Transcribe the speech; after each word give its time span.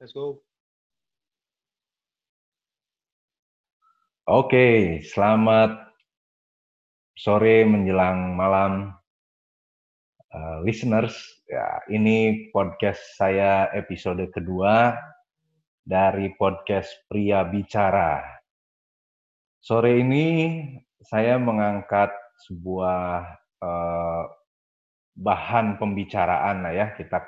Let's 0.00 0.16
go. 0.16 0.40
Oke, 4.24 4.96
selamat 5.04 5.92
sore 7.20 7.68
menjelang 7.68 8.32
malam, 8.32 8.96
uh, 10.32 10.64
listeners. 10.64 11.12
Ya, 11.44 11.84
ini 11.92 12.48
podcast 12.48 13.20
saya 13.20 13.68
episode 13.76 14.24
kedua 14.32 14.96
dari 15.84 16.32
podcast 16.32 16.88
Pria 17.04 17.44
Bicara. 17.44 18.24
Sore 19.60 20.00
ini 20.00 20.64
saya 21.04 21.36
mengangkat 21.36 22.08
sebuah 22.48 23.36
uh, 23.60 24.24
bahan 25.12 25.76
pembicaraan 25.76 26.64
lah 26.64 26.72
ya 26.72 26.86
kita 26.96 27.20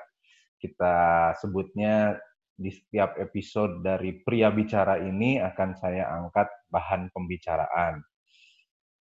kita 0.56 0.96
sebutnya 1.36 2.16
di 2.56 2.70
setiap 2.70 3.16
episode 3.18 3.80
dari 3.80 4.20
Pria 4.20 4.52
Bicara 4.52 5.00
ini 5.00 5.40
akan 5.40 5.70
saya 5.76 6.08
angkat 6.12 6.48
bahan 6.68 7.08
pembicaraan, 7.10 8.00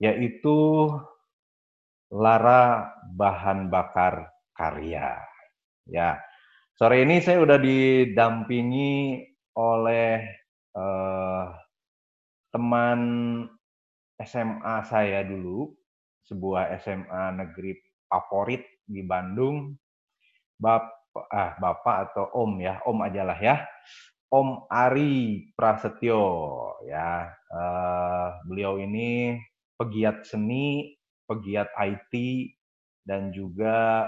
yaitu 0.01 0.89
lara 2.11 2.91
bahan 3.15 3.71
bakar 3.71 4.31
karya. 4.55 5.19
Ya, 5.87 6.19
sore 6.75 7.03
ini 7.03 7.19
saya 7.23 7.41
sudah 7.41 7.59
didampingi 7.59 9.23
oleh 9.57 10.23
eh, 10.77 11.45
teman 12.51 12.99
SMA 14.21 14.75
saya 14.85 15.25
dulu, 15.25 15.73
sebuah 16.27 16.77
SMA 16.83 17.23
negeri 17.35 17.73
favorit 18.05 18.63
di 18.85 19.01
Bandung, 19.01 19.73
Bap 20.61 21.00
ah 21.17 21.55
Bapak 21.59 22.11
atau 22.11 22.25
Om 22.31 22.61
ya, 22.63 22.79
Om 22.87 22.97
ajalah 23.03 23.39
ya. 23.39 23.55
Om 24.31 24.67
Ari 24.71 25.51
Prasetyo 25.55 26.23
ya. 26.87 27.27
Uh, 27.51 28.39
beliau 28.47 28.79
ini 28.79 29.35
pegiat 29.75 30.23
seni, 30.23 30.95
pegiat 31.27 31.67
IT 31.75 32.13
dan 33.03 33.35
juga 33.35 34.07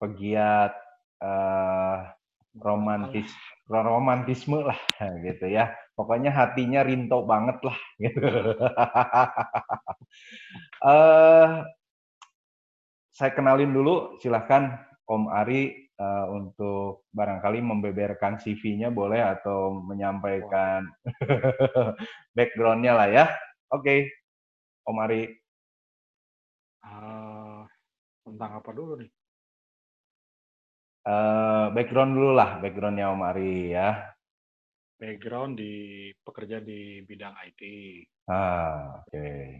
pegiat 0.00 0.72
uh, 1.20 2.08
romantis 2.56 3.28
romantisme 3.68 4.64
lah 4.64 4.80
gitu 5.26 5.52
ya. 5.52 5.72
Pokoknya 5.92 6.32
hatinya 6.32 6.80
rinto 6.80 7.24
banget 7.28 7.60
lah 7.60 7.78
gitu. 8.04 8.28
uh, 10.80 11.68
saya 13.12 13.30
kenalin 13.36 13.76
dulu, 13.76 14.16
silahkan 14.24 14.80
Om 15.04 15.28
Ari 15.28 15.91
uh, 16.02 16.26
untuk 16.34 17.06
barangkali 17.14 17.62
membeberkan 17.62 18.42
CV-nya 18.42 18.90
boleh 18.90 19.22
atau 19.22 19.78
menyampaikan 19.86 20.90
background-nya 22.36 22.92
lah 22.92 23.08
ya. 23.08 23.24
Oke, 23.72 23.82
okay. 23.86 24.00
Om 24.84 24.98
Ari. 24.98 25.22
Uh, 26.82 27.62
tentang 28.26 28.58
apa 28.58 28.70
dulu 28.74 28.98
nih? 28.98 29.10
Uh, 31.02 31.70
background 31.74 32.14
dulu 32.14 32.30
lah, 32.34 32.58
background-nya 32.58 33.06
Om 33.14 33.22
Ari 33.22 33.54
ya. 33.74 33.90
Background 34.98 35.58
di 35.58 35.74
pekerja 36.22 36.62
di 36.62 37.02
bidang 37.02 37.34
IT. 37.42 37.62
Ah, 38.30 39.02
oke. 39.02 39.10
Okay. 39.10 39.58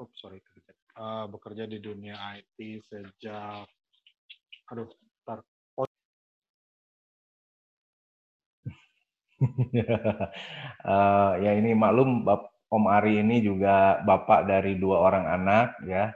Oh, 0.00 0.08
sorry. 0.16 0.40
Uh, 0.94 1.28
bekerja 1.28 1.68
di 1.68 1.82
dunia 1.82 2.16
IT 2.38 2.80
sejak 2.86 3.68
aduh 4.72 4.88
tar 5.28 5.44
oh. 5.76 5.84
uh, 10.88 11.32
ya 11.40 11.52
ini 11.56 11.76
maklum 11.76 12.24
Bap 12.24 12.54
Om 12.74 12.90
Ari 12.90 13.22
ini 13.22 13.38
juga 13.44 14.02
bapak 14.02 14.50
dari 14.50 14.74
dua 14.80 15.04
orang 15.04 15.30
anak 15.30 15.78
ya 15.86 16.10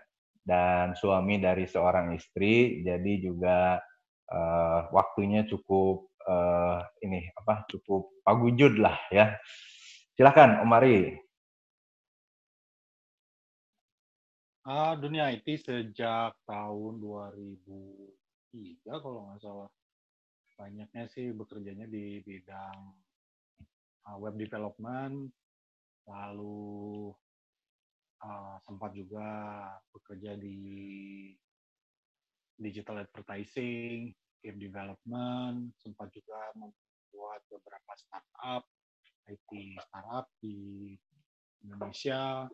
dan 0.49 0.97
suami 0.97 1.37
dari 1.37 1.69
seorang 1.69 2.17
istri. 2.17 2.81
Jadi 2.81 3.21
juga 3.21 3.77
uh, 4.33 4.81
waktunya 4.91 5.45
cukup 5.45 6.09
uh, 6.25 6.81
ini 7.05 7.29
apa 7.37 7.69
cukup 7.69 8.25
pagujud 8.25 8.81
lah 8.81 8.97
ya. 9.13 9.37
Silahkan 10.17 10.65
Om 10.65 10.73
Ari. 10.73 10.99
Ah, 14.69 14.93
dunia 15.01 15.33
IT 15.33 15.65
sejak 15.65 16.37
tahun 16.45 17.01
2000 17.01 18.28
tiga 18.53 19.01
kalau 19.01 19.29
nggak 19.29 19.41
salah. 19.43 19.71
Banyaknya 20.59 21.07
sih 21.07 21.31
bekerjanya 21.31 21.87
di 21.87 22.19
bidang 22.27 22.79
uh, 24.11 24.19
web 24.19 24.35
development 24.35 25.31
lalu 26.09 27.13
uh, 28.25 28.57
sempat 28.65 28.97
juga 28.97 29.29
bekerja 29.93 30.35
di 30.41 30.59
digital 32.59 33.07
advertising 33.07 34.11
game 34.43 34.59
development 34.59 35.77
sempat 35.79 36.11
juga 36.11 36.39
membuat 36.59 37.45
beberapa 37.53 37.93
startup 37.95 38.67
IT 39.29 39.51
startup 39.85 40.27
di 40.41 40.97
Indonesia. 41.63 42.49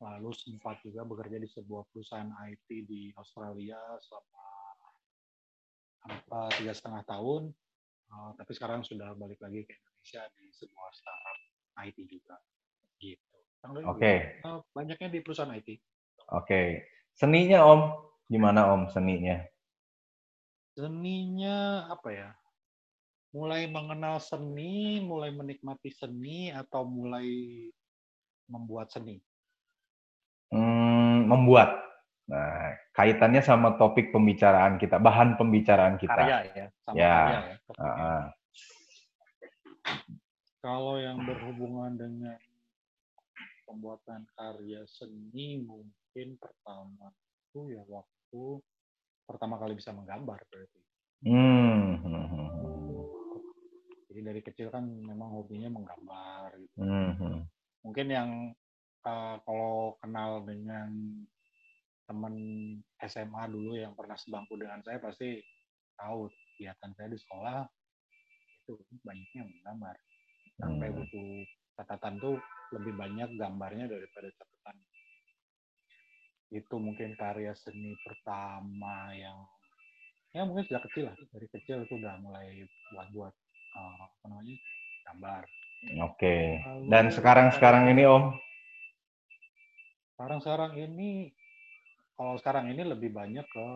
Lalu 0.00 0.32
sempat 0.32 0.80
juga 0.80 1.04
bekerja 1.04 1.36
di 1.36 1.48
sebuah 1.50 1.84
perusahaan 1.92 2.32
IT 2.48 2.68
di 2.88 3.12
Australia 3.20 3.76
selama 4.00 4.49
tiga 6.56 6.72
setengah 6.72 7.02
tahun, 7.04 7.52
uh, 8.10 8.30
tapi 8.40 8.52
sekarang 8.56 8.80
sudah 8.82 9.12
balik 9.16 9.38
lagi 9.40 9.64
ke 9.68 9.74
Indonesia 9.76 10.22
di 10.36 10.46
sebuah 10.54 10.90
startup 10.96 11.38
IT 11.86 11.98
juga, 12.08 12.36
gitu. 13.00 13.36
Oke. 13.60 13.84
Okay. 13.96 14.18
Uh, 14.44 14.60
banyaknya 14.72 15.08
di 15.12 15.18
perusahaan 15.20 15.52
IT. 15.52 15.68
Oke. 15.68 16.46
Okay. 16.46 16.68
Seninya 17.12 17.68
Om, 17.68 17.80
gimana 18.32 18.72
Om 18.72 18.88
seninya? 18.88 19.44
Seninya 20.72 21.90
apa 21.92 22.08
ya? 22.08 22.30
Mulai 23.36 23.68
mengenal 23.68 24.18
seni, 24.18 25.04
mulai 25.04 25.30
menikmati 25.30 25.92
seni, 25.92 26.50
atau 26.50 26.82
mulai 26.88 27.28
membuat 28.48 28.90
seni? 28.90 29.20
Hmm, 30.50 31.28
membuat. 31.30 31.89
Nah, 32.30 32.78
kaitannya 32.94 33.42
sama 33.42 33.74
topik 33.74 34.14
pembicaraan 34.14 34.78
kita, 34.78 35.02
bahan 35.02 35.34
pembicaraan 35.34 35.98
kita. 35.98 36.14
Karya 36.14 36.38
ya, 36.54 36.66
sama 36.86 36.94
ya. 36.94 37.16
karya 37.26 37.40
ya. 37.42 37.56
Uh 37.66 37.82
-huh. 37.82 38.22
Kalau 40.60 40.94
yang 41.02 41.18
berhubungan 41.26 41.98
dengan 41.98 42.38
pembuatan 43.66 44.22
karya 44.38 44.86
seni, 44.86 45.58
mungkin 45.66 46.38
pertama 46.38 47.10
itu 47.50 47.74
ya 47.74 47.82
waktu 47.90 48.62
pertama 49.26 49.58
kali 49.58 49.74
bisa 49.74 49.90
menggambar 49.90 50.38
berarti. 50.46 50.80
Hmm. 51.26 51.98
Jadi 54.10 54.20
dari 54.26 54.40
kecil 54.42 54.70
kan 54.70 54.86
memang 54.86 55.34
hobinya 55.34 55.70
menggambar. 55.70 56.54
Gitu. 56.58 56.78
Hmm. 56.78 57.46
Mungkin 57.82 58.06
yang 58.06 58.30
uh, 59.06 59.36
kalau 59.42 59.96
kenal 60.02 60.44
dengan 60.44 60.90
teman 62.10 62.34
SMA 63.06 63.42
dulu 63.46 63.78
yang 63.78 63.94
pernah 63.94 64.18
sebangku 64.18 64.58
dengan 64.58 64.82
saya 64.82 64.98
pasti 64.98 65.38
tahu 65.94 66.26
kegiatan 66.58 66.90
saya 66.98 67.06
di 67.06 67.18
sekolah 67.22 67.62
itu 68.66 68.74
banyaknya 69.06 69.46
menggambar 69.46 69.94
sampai 70.58 70.88
hmm. 70.90 70.96
buku 70.98 71.24
catatan 71.78 72.18
tuh 72.18 72.34
lebih 72.74 72.98
banyak 72.98 73.30
gambarnya 73.38 73.86
daripada 73.86 74.26
catatan 74.34 74.76
itu 76.50 76.76
mungkin 76.82 77.14
karya 77.14 77.54
seni 77.54 77.94
pertama 78.02 79.14
yang 79.14 79.38
ya 80.34 80.42
mungkin 80.42 80.66
sejak 80.66 80.82
kecil 80.90 81.06
lah 81.06 81.14
dari 81.30 81.46
kecil 81.46 81.86
itu 81.86 81.94
udah 81.94 82.18
mulai 82.18 82.66
buat-buat 82.90 83.34
uh, 83.78 83.94
apa 84.02 84.24
namanya 84.26 84.56
gambar 85.06 85.42
oke 85.46 86.18
okay. 86.18 86.58
dan 86.90 87.14
sekarang 87.14 87.54
sekarang 87.54 87.86
ini 87.94 88.02
om 88.02 88.34
sekarang 90.18 90.38
sekarang 90.42 90.72
ini 90.74 91.30
kalau 92.20 92.36
sekarang 92.36 92.68
ini 92.68 92.84
lebih 92.84 93.16
banyak 93.16 93.48
ke 93.48 93.68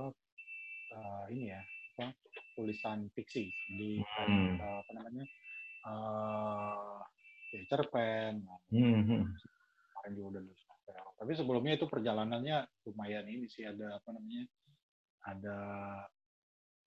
uh, 0.93 1.25
ini 1.33 1.49
ya 1.49 1.65
apa, 1.97 2.13
tulisan 2.53 3.09
fiksi 3.17 3.49
di 3.73 4.05
hmm. 4.05 4.61
uh, 4.61 4.85
apa 4.85 4.91
namanya 5.01 5.25
uh, 5.89 7.01
cerpen 7.73 8.45
hmm. 8.69 9.25
kemarin 9.89 10.13
juga 10.13 10.29
udah 10.37 10.43
nulis 10.45 10.65
novel 10.69 11.05
tapi 11.17 11.33
sebelumnya 11.33 11.73
itu 11.81 11.89
perjalanannya 11.89 12.69
lumayan 12.85 13.25
ini 13.33 13.49
sih 13.49 13.65
ada 13.65 13.97
apa 13.97 14.13
namanya 14.13 14.45
ada 15.25 15.59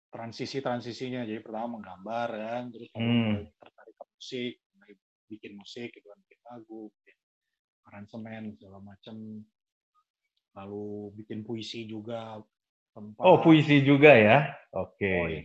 transisi 0.09 0.65
transisinya 0.65 1.29
jadi 1.29 1.45
pertama 1.45 1.77
menggambar 1.77 2.29
kan 2.33 2.65
terus 2.73 2.89
hmm. 2.97 3.53
tertarik 3.61 3.95
ke 4.01 4.05
musik 4.09 4.53
bikin 5.29 5.53
musik 5.61 5.93
gitu 5.93 6.07
kan 6.09 6.21
bikin 6.25 6.41
lagu 6.49 6.81
bikin 6.97 7.17
aransemen 7.93 8.57
segala 8.57 8.81
macam 8.81 9.17
lalu 10.57 11.13
bikin 11.17 11.45
puisi 11.45 11.89
juga 11.89 12.41
tempat. 12.93 13.23
Oh 13.25 13.41
puisi 13.41 13.81
juga 13.85 14.13
ya, 14.13 14.53
oke. 14.73 14.97
Okay. 15.01 15.19
Oh 15.19 15.29
ya 15.29 15.43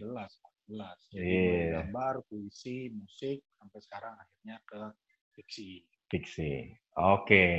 jelas. 0.68 0.98
Jadi 1.15 1.24
yeah. 1.24 1.88
gambar, 1.88 2.27
puisi, 2.27 2.92
musik, 2.92 3.39
sampai 3.56 3.80
sekarang 3.80 4.13
akhirnya 4.19 4.57
ke 4.68 4.80
fiksi. 5.39 5.88
Fiksi. 6.12 6.75
Oke. 7.00 7.24
Okay. 7.24 7.51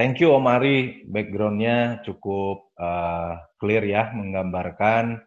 Thank 0.00 0.24
you 0.24 0.32
Om 0.32 0.48
Ari, 0.48 1.04
backgroundnya 1.04 2.00
cukup 2.00 2.72
uh, 2.80 3.36
clear 3.60 3.84
ya, 3.84 4.08
menggambarkan 4.16 5.20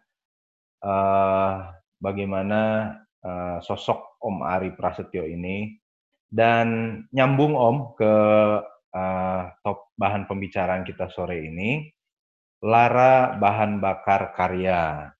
uh, 0.82 1.70
bagaimana 2.02 2.92
uh, 3.22 3.62
sosok 3.62 4.18
Om 4.18 4.42
Ari 4.42 4.74
Prasetyo 4.74 5.22
ini. 5.22 5.78
Dan 6.26 6.98
nyambung 7.14 7.54
Om 7.54 7.76
ke 7.94 8.14
uh, 8.94 9.50
top 9.64 9.90
bahan 9.96 10.28
pembicaraan 10.28 10.84
kita 10.86 11.10
sore 11.10 11.42
ini, 11.42 11.90
Lara 12.62 13.34
Bahan 13.36 13.78
Bakar 13.82 14.34
Karya. 14.34 15.10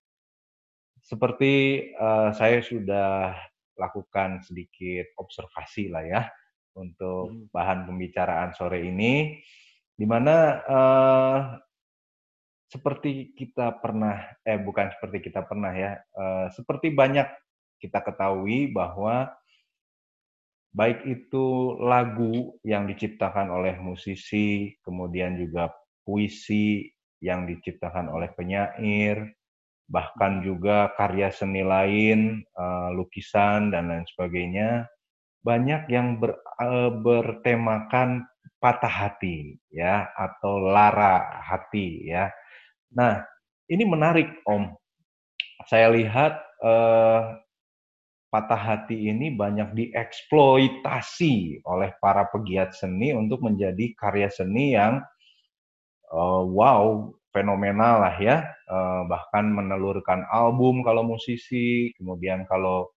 Seperti 0.99 1.87
uh, 1.95 2.35
saya 2.35 2.59
sudah 2.59 3.31
lakukan 3.77 4.43
sedikit 4.43 5.13
observasi 5.15 5.87
lah 5.87 6.03
ya, 6.03 6.21
untuk 6.75 7.31
hmm. 7.31 7.49
bahan 7.53 7.87
pembicaraan 7.87 8.51
sore 8.53 8.83
ini, 8.83 9.39
di 9.95 10.05
mana 10.05 10.35
uh, 10.67 11.39
seperti 12.67 13.31
kita 13.31 13.79
pernah, 13.79 14.35
eh 14.43 14.59
bukan 14.59 14.91
seperti 14.91 15.31
kita 15.31 15.47
pernah 15.47 15.71
ya, 15.71 15.95
uh, 16.17 16.51
seperti 16.51 16.91
banyak 16.91 17.29
kita 17.77 18.01
ketahui 18.01 18.73
bahwa 18.73 19.29
baik 20.77 21.09
itu 21.09 21.73
lagu 21.81 22.53
yang 22.61 22.85
diciptakan 22.85 23.49
oleh 23.49 23.81
musisi, 23.81 24.77
kemudian 24.85 25.33
juga 25.41 25.73
puisi 26.05 26.85
yang 27.17 27.49
diciptakan 27.49 28.13
oleh 28.13 28.29
penyair, 28.37 29.33
bahkan 29.89 30.45
juga 30.45 30.93
karya 30.93 31.33
seni 31.33 31.65
lain, 31.65 32.45
uh, 32.53 32.93
lukisan 32.93 33.73
dan 33.73 33.89
lain 33.89 34.05
sebagainya, 34.05 34.85
banyak 35.41 35.89
yang 35.89 36.21
ber, 36.21 36.37
uh, 36.61 36.93
bertemakan 36.93 38.29
patah 38.61 39.09
hati 39.09 39.57
ya 39.73 40.13
atau 40.13 40.61
lara 40.61 41.41
hati 41.41 42.05
ya. 42.05 42.29
Nah, 42.93 43.25
ini 43.65 43.81
menarik 43.81 44.45
Om. 44.45 44.77
Saya 45.65 45.89
lihat 45.89 46.37
uh, 46.61 47.33
patah 48.27 48.59
hati 48.59 49.07
ini 49.07 49.31
banyak 49.31 49.71
dieksploitasi 49.71 51.63
oleh 51.63 51.95
para 52.03 52.27
pegiat 52.27 52.75
seni 52.75 53.15
untuk 53.15 53.39
menjadi 53.39 53.95
karya 53.95 54.27
seni 54.27 54.75
yang 54.75 54.99
uh, 56.11 56.43
wow 56.43 57.11
fenomenal 57.31 58.03
lah 58.03 58.15
ya. 58.19 58.43
Uh, 58.67 59.07
bahkan 59.07 59.47
menelurkan 59.47 60.27
album 60.27 60.83
kalau 60.83 61.07
musisi 61.07 61.95
kemudian 61.95 62.43
kalau 62.51 62.91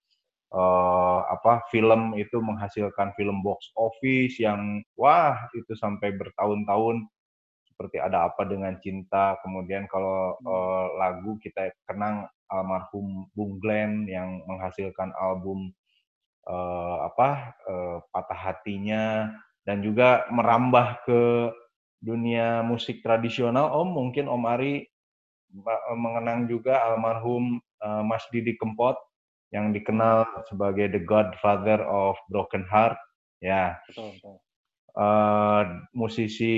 uh, 0.50 1.23
apa 1.31 1.62
film 1.71 2.19
itu 2.19 2.43
menghasilkan 2.43 3.15
film 3.15 3.43
box 3.47 3.71
office 3.79 4.35
yang 4.43 4.82
wah 4.99 5.38
itu 5.55 5.73
sampai 5.79 6.11
bertahun-tahun 6.19 7.06
seperti 7.71 7.97
ada 8.03 8.29
apa 8.29 8.44
dengan 8.44 8.77
cinta. 8.82 9.38
Kemudian 9.41 9.87
kalau 9.87 10.37
uh, 10.43 10.87
lagu 10.99 11.38
kita 11.41 11.71
kenang 11.87 12.27
almarhum 12.50 13.31
Bung 13.32 13.62
Glenn 13.62 14.11
yang 14.11 14.43
menghasilkan 14.44 15.14
album 15.17 15.70
uh, 16.50 17.06
apa 17.06 17.55
uh, 17.70 17.99
patah 18.11 18.41
hatinya 18.50 19.31
dan 19.64 19.81
juga 19.81 20.26
merambah 20.35 21.06
ke 21.06 21.23
dunia 22.00 22.64
musik 22.64 23.05
tradisional 23.05 23.70
Om 23.76 23.88
mungkin 23.93 24.26
Om 24.26 24.44
Ari 24.49 24.88
mengenang 25.94 26.47
juga 26.47 26.82
almarhum 26.87 27.58
uh, 27.82 28.02
Mas 28.06 28.23
Didi 28.31 28.55
Kempot 28.56 28.96
yang 29.50 29.75
dikenal 29.75 30.46
sebagai 30.46 30.94
the 30.94 31.03
Godfather 31.03 31.82
of 31.82 32.14
Broken 32.31 32.62
Heart, 32.70 32.99
ya. 33.43 33.75
Betul, 33.91 34.14
betul. 34.14 34.37
Uh, 34.91 35.62
musisi 35.94 36.55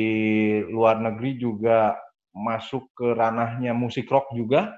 luar 0.68 1.00
negeri 1.00 1.36
juga 1.36 1.96
masuk 2.32 2.88
ke 2.96 3.12
ranahnya 3.12 3.76
musik 3.76 4.08
rock 4.08 4.32
juga. 4.36 4.76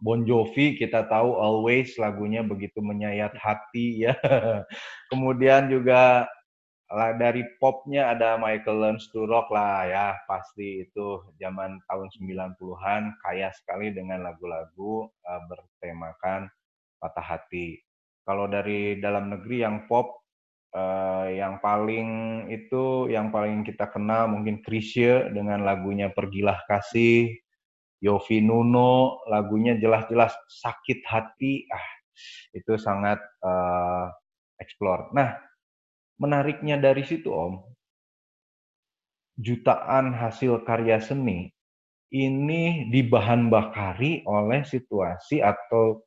Bon 0.00 0.24
Jovi 0.24 0.80
kita 0.80 1.04
tahu 1.04 1.36
Always 1.36 2.00
lagunya 2.00 2.40
begitu 2.40 2.80
menyayat 2.80 3.36
hati 3.36 4.08
ya. 4.08 4.16
Kemudian 5.12 5.68
juga 5.68 6.24
dari 6.90 7.46
popnya 7.62 8.10
ada 8.10 8.34
Michael 8.34 8.82
Learns 8.82 9.06
to 9.14 9.22
Rock 9.22 9.54
lah 9.54 9.86
ya 9.86 10.06
pasti 10.26 10.82
itu 10.82 11.22
zaman 11.38 11.78
tahun 11.86 12.08
90-an 12.18 13.14
kaya 13.22 13.54
sekali 13.54 13.94
dengan 13.94 14.26
lagu-lagu 14.26 15.06
uh, 15.06 15.40
bertemakan 15.46 16.50
patah 16.98 17.26
hati. 17.36 17.78
Kalau 18.26 18.50
dari 18.50 18.98
dalam 18.98 19.30
negeri 19.30 19.62
yang 19.62 19.86
pop, 19.86 20.18
uh, 20.74 21.30
yang 21.30 21.62
paling 21.62 22.08
itu 22.50 23.06
yang 23.06 23.30
paling 23.30 23.62
kita 23.62 23.86
kenal 23.86 24.26
mungkin 24.26 24.58
Krisye 24.60 25.30
dengan 25.30 25.62
lagunya 25.62 26.10
Pergilah 26.10 26.58
Kasih, 26.66 27.38
Yofi 28.00 28.40
Nuno 28.40 29.20
lagunya 29.28 29.76
jelas-jelas 29.76 30.32
sakit 30.48 31.04
hati, 31.04 31.68
ah 31.68 31.88
itu 32.56 32.76
sangat 32.80 33.20
uh, 33.44 34.08
explore. 34.56 35.12
Nah, 35.12 35.36
menariknya 36.16 36.80
dari 36.80 37.04
situ 37.04 37.28
Om, 37.28 37.60
jutaan 39.40 40.12
hasil 40.16 40.64
karya 40.64 41.00
seni 41.00 41.52
ini 42.10 42.90
dibahan 42.90 43.48
bakari 43.48 44.26
oleh 44.26 44.66
situasi 44.66 45.40
atau 45.40 46.02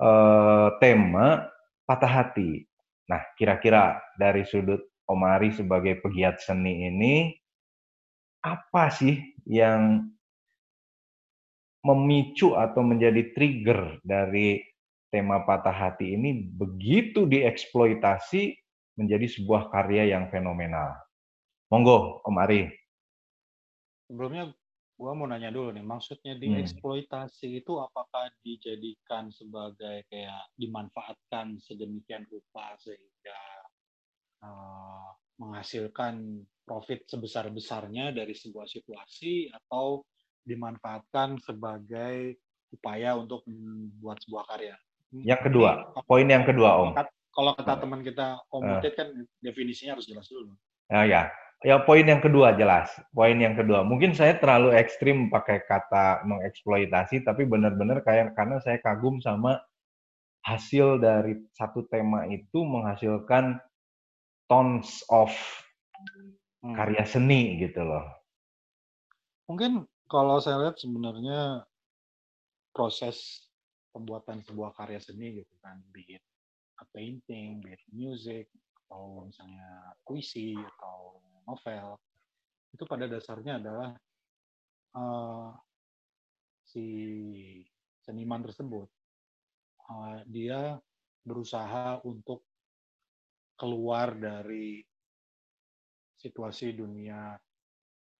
uh, 0.00 0.68
tema 0.80 1.46
patah 1.84 2.08
hati. 2.08 2.64
Nah, 3.10 3.20
kira-kira 3.36 4.00
dari 4.16 4.46
sudut 4.48 4.80
Omari 5.04 5.52
sebagai 5.52 6.00
pegiat 6.00 6.40
seni 6.40 6.88
ini, 6.88 7.34
apa 8.40 8.88
sih 8.88 9.18
yang 9.44 10.08
memicu 11.82 12.54
atau 12.54 12.86
menjadi 12.86 13.34
trigger 13.34 13.98
dari 14.06 14.62
tema 15.10 15.42
patah 15.44 15.74
hati 15.74 16.14
ini 16.14 16.46
begitu 16.46 17.28
dieksploitasi 17.28 18.56
menjadi 18.96 19.26
sebuah 19.28 19.68
karya 19.68 20.14
yang 20.16 20.30
fenomenal. 20.30 20.94
Monggo, 21.68 22.20
Om 22.24 22.36
Ari. 22.38 22.68
Sebelumnya 24.08 24.52
gua 24.96 25.12
mau 25.16 25.26
nanya 25.26 25.48
dulu 25.48 25.72
nih, 25.72 25.84
maksudnya 25.84 26.36
hmm. 26.36 26.42
dieksploitasi 26.44 27.48
hmm. 27.48 27.60
itu 27.64 27.72
apakah 27.80 28.28
dijadikan 28.44 29.32
sebagai 29.32 30.04
kayak 30.06 30.52
dimanfaatkan 30.54 31.58
sedemikian 31.58 32.28
rupa 32.28 32.76
sehingga 32.78 33.40
uh, 34.44 35.08
menghasilkan 35.40 36.44
profit 36.62 37.08
sebesar-besarnya 37.08 38.14
dari 38.14 38.36
sebuah 38.36 38.68
situasi 38.68 39.50
atau 39.50 40.04
dimanfaatkan 40.44 41.38
sebagai 41.42 42.38
upaya 42.72 43.14
untuk 43.18 43.44
membuat 43.46 44.20
sebuah 44.24 44.44
karya? 44.48 44.74
Yang 45.12 45.50
kedua, 45.50 45.92
poin 46.08 46.24
yang 46.24 46.44
kedua, 46.48 46.70
Om. 46.88 46.92
Kalau 47.32 47.52
kata 47.56 47.80
teman 47.80 48.00
kita 48.04 48.40
Om 48.52 48.64
uh. 48.64 48.80
kan 48.92 49.08
definisinya 49.40 49.96
harus 49.96 50.08
jelas 50.08 50.28
dulu. 50.28 50.52
Oh 50.92 51.04
ya, 51.04 51.32
Ya, 51.62 51.78
poin 51.78 52.02
yang 52.02 52.18
kedua 52.18 52.58
jelas. 52.58 52.90
Poin 53.14 53.38
yang 53.38 53.54
kedua, 53.54 53.86
mungkin 53.86 54.18
saya 54.18 54.34
terlalu 54.34 54.74
ekstrim 54.74 55.30
pakai 55.30 55.62
kata 55.62 56.26
mengeksploitasi, 56.26 57.22
tapi 57.22 57.46
benar-benar 57.46 58.02
kayak 58.02 58.34
karena 58.34 58.58
saya 58.58 58.82
kagum 58.82 59.22
sama 59.22 59.62
hasil 60.42 60.98
dari 60.98 61.38
satu 61.54 61.86
tema 61.86 62.26
itu 62.26 62.66
menghasilkan 62.66 63.62
tons 64.50 65.06
of 65.06 65.30
hmm. 66.66 66.74
karya 66.74 67.06
seni 67.06 67.62
gitu 67.62 67.86
loh. 67.86 68.10
Mungkin 69.46 69.86
kalau 70.12 70.36
saya 70.44 70.60
lihat 70.60 70.76
sebenarnya 70.76 71.64
proses 72.76 73.48
pembuatan 73.96 74.44
sebuah 74.44 74.76
karya 74.76 75.00
seni 75.00 75.40
gitu 75.40 75.54
kan, 75.64 75.80
be 75.88 76.20
a 76.76 76.84
painting, 76.92 77.64
be 77.64 77.72
music, 77.88 78.52
atau 78.92 79.24
misalnya 79.24 79.96
puisi 80.04 80.52
atau 80.52 81.16
novel 81.48 81.96
itu 82.76 82.84
pada 82.84 83.08
dasarnya 83.08 83.56
adalah 83.56 83.96
uh, 84.96 85.48
si 86.60 86.84
seniman 88.04 88.44
tersebut 88.44 88.88
uh, 89.88 90.20
dia 90.28 90.76
berusaha 91.24 92.04
untuk 92.04 92.44
keluar 93.56 94.12
dari 94.16 94.84
situasi 96.20 96.76
dunia 96.76 97.36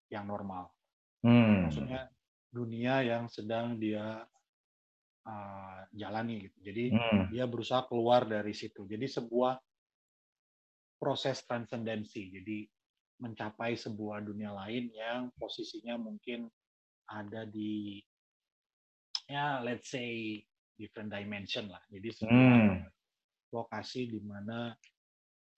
yang 0.09 0.25
normal. 0.25 0.82
Hmm. 1.23 1.71
Maksudnya 1.71 2.11
dunia 2.53 2.95
yang 3.07 3.25
sedang 3.31 3.79
dia 3.79 4.27
uh, 5.27 5.81
jalani 5.95 6.51
gitu. 6.51 6.59
Jadi 6.63 6.85
hmm. 6.93 7.25
dia 7.33 7.47
berusaha 7.47 7.87
keluar 7.87 8.27
dari 8.27 8.53
situ. 8.53 8.85
Jadi 8.85 9.07
sebuah 9.07 9.57
proses 10.99 11.43
transendensi. 11.47 12.31
Jadi 12.31 12.67
mencapai 13.23 13.79
sebuah 13.79 14.23
dunia 14.27 14.51
lain 14.51 14.91
yang 14.91 15.31
posisinya 15.39 15.95
mungkin 15.95 16.51
ada 17.07 17.47
di 17.47 18.03
ya 19.31 19.63
let's 19.63 19.91
say 19.91 20.43
di 20.43 20.83
different 20.83 21.15
dimension 21.15 21.71
lah. 21.71 21.83
Jadi 21.87 22.09
sebuah 22.11 22.55
hmm. 22.59 22.79
lokasi 23.55 24.11
di 24.11 24.21
mana 24.27 24.75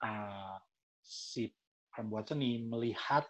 uh, 0.04 0.56
si 1.00 1.48
pembuat 1.88 2.28
seni 2.28 2.60
melihat 2.60 3.24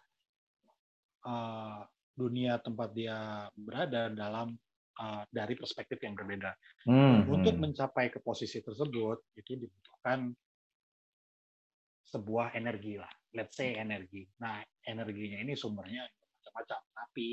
uh, 1.28 1.86
dunia 2.14 2.62
tempat 2.62 2.94
dia 2.94 3.50
berada 3.58 4.08
dalam 4.10 4.54
uh, 4.98 5.22
dari 5.30 5.54
perspektif 5.58 5.98
yang 6.02 6.14
berbeda. 6.14 6.54
Hmm. 6.86 7.26
Untuk 7.26 7.58
hmm. 7.58 7.62
mencapai 7.70 8.10
ke 8.14 8.22
posisi 8.22 8.62
tersebut 8.62 9.34
itu 9.34 9.58
dibutuhkan 9.58 10.30
sebuah 12.14 12.54
energi 12.54 12.94
lah, 12.94 13.10
let's 13.34 13.58
say 13.58 13.74
energi. 13.74 14.22
Nah, 14.38 14.62
energinya 14.86 15.42
ini 15.42 15.58
sumbernya 15.58 16.06
macam-macam. 16.06 16.80
Tapi 16.94 17.28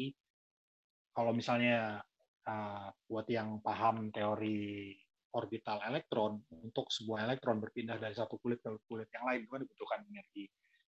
kalau 1.13 1.31
misalnya 1.37 2.01
uh, 2.49 2.89
buat 3.05 3.29
yang 3.29 3.61
paham 3.61 4.09
teori 4.09 4.97
orbital 5.31 5.79
elektron, 5.85 6.41
untuk 6.49 6.89
sebuah 6.89 7.29
elektron 7.29 7.61
berpindah 7.61 8.01
dari 8.01 8.17
satu 8.17 8.41
kulit 8.41 8.59
ke 8.59 8.73
kulit 8.89 9.07
yang 9.13 9.23
lain 9.29 9.45
itu 9.45 9.51
kan 9.53 9.61
dibutuhkan 9.61 10.01
energi. 10.09 10.45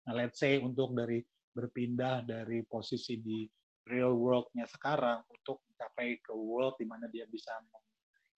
Nah, 0.06 0.14
let's 0.16 0.38
say 0.38 0.62
untuk 0.62 0.94
dari 0.94 1.20
berpindah 1.50 2.24
dari 2.24 2.62
posisi 2.64 3.20
di 3.20 3.50
real 3.88 4.16
world-nya 4.18 4.68
sekarang 4.68 5.24
untuk 5.30 5.64
mencapai 5.72 6.20
ke 6.20 6.34
world 6.36 6.76
di 6.76 6.86
mana 6.90 7.08
dia 7.08 7.24
bisa 7.30 7.54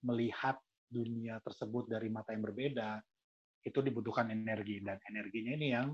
melihat 0.05 0.59
dunia 0.91 1.39
tersebut 1.41 1.87
dari 1.87 2.11
mata 2.11 2.35
yang 2.35 2.43
berbeda, 2.43 2.99
itu 3.63 3.79
dibutuhkan 3.79 4.27
energi 4.33 4.81
dan 4.81 4.97
energinya 5.07 5.53
ini 5.55 5.67
yang 5.71 5.87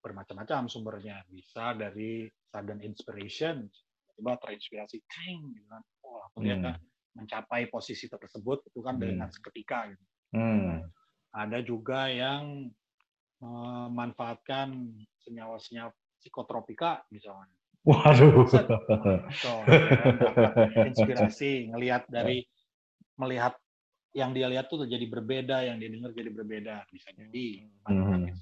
bermacam-macam 0.00 0.70
sumbernya 0.70 1.26
bisa 1.26 1.74
dari 1.74 2.30
sudden 2.48 2.78
inspiration 2.78 3.66
tiba 4.16 4.38
terinspirasi 4.40 5.02
ting 5.02 5.52
gitu 5.52 5.66
kan 5.68 5.82
oh 6.06 6.24
ternyata 6.32 6.78
hmm. 6.78 7.20
mencapai 7.20 7.68
posisi 7.68 8.08
tersebut 8.08 8.64
itu 8.70 8.80
kan 8.80 8.96
hmm. 8.96 9.02
dengan 9.02 9.28
seketika 9.28 9.92
gitu 9.92 10.04
hmm. 10.38 10.88
ada 11.36 11.58
juga 11.60 12.08
yang 12.08 12.70
memanfaatkan 13.42 14.94
senyawa-senyawa 15.26 15.92
psikotropika 16.22 17.04
misalnya 17.12 17.55
Waduh. 17.86 18.50
So, 18.50 19.62
ya, 19.70 20.90
inspirasi 20.90 21.50
ngelihat 21.70 22.10
dari 22.10 22.42
melihat 23.14 23.54
yang 24.10 24.34
dia 24.34 24.50
lihat 24.50 24.66
tuh 24.66 24.82
jadi 24.88 25.06
berbeda, 25.06 25.62
yang 25.70 25.78
dia 25.78 25.92
dengar 25.92 26.10
jadi 26.10 26.30
berbeda. 26.34 26.82
Bisa 26.90 27.14
jadi. 27.14 27.62
Hmm. 27.86 28.34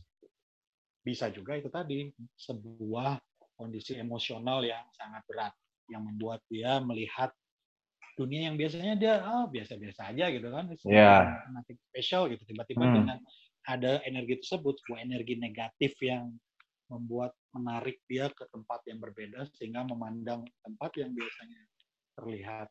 Bisa 1.04 1.28
juga 1.28 1.60
itu 1.60 1.68
tadi 1.68 2.08
sebuah 2.40 3.20
kondisi 3.60 4.00
emosional 4.00 4.64
yang 4.64 4.82
sangat 4.96 5.22
berat 5.28 5.54
yang 5.92 6.00
membuat 6.00 6.40
dia 6.48 6.80
melihat 6.80 7.28
dunia 8.16 8.48
yang 8.48 8.56
biasanya 8.56 8.94
dia 8.96 9.14
oh 9.20 9.46
biasa-biasa 9.52 10.14
aja 10.14 10.32
gitu 10.32 10.48
kan. 10.48 10.72
Yeah. 10.88 11.36
Nanti 11.52 11.76
spesial 11.92 12.32
gitu 12.32 12.48
tiba-tiba 12.48 12.88
hmm. 12.88 12.94
dengan 12.96 13.18
ada 13.68 14.00
energi 14.08 14.40
tersebut 14.40 14.80
sebuah 14.80 15.04
energi 15.04 15.36
negatif 15.36 15.92
yang 16.00 16.32
membuat 16.92 17.32
menarik 17.56 18.00
dia 18.04 18.28
ke 18.32 18.44
tempat 18.52 18.84
yang 18.88 19.00
berbeda 19.00 19.48
sehingga 19.56 19.84
memandang 19.88 20.44
tempat 20.60 20.90
yang 21.00 21.10
biasanya 21.16 21.60
terlihat 22.14 22.68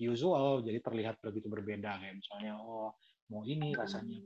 usual 0.00 0.64
jadi 0.64 0.80
terlihat 0.80 1.20
begitu 1.20 1.48
berbeda. 1.48 2.00
Kayak 2.00 2.16
misalnya 2.20 2.52
oh 2.60 2.96
mau 3.32 3.44
ini 3.44 3.72
rasanya 3.76 4.20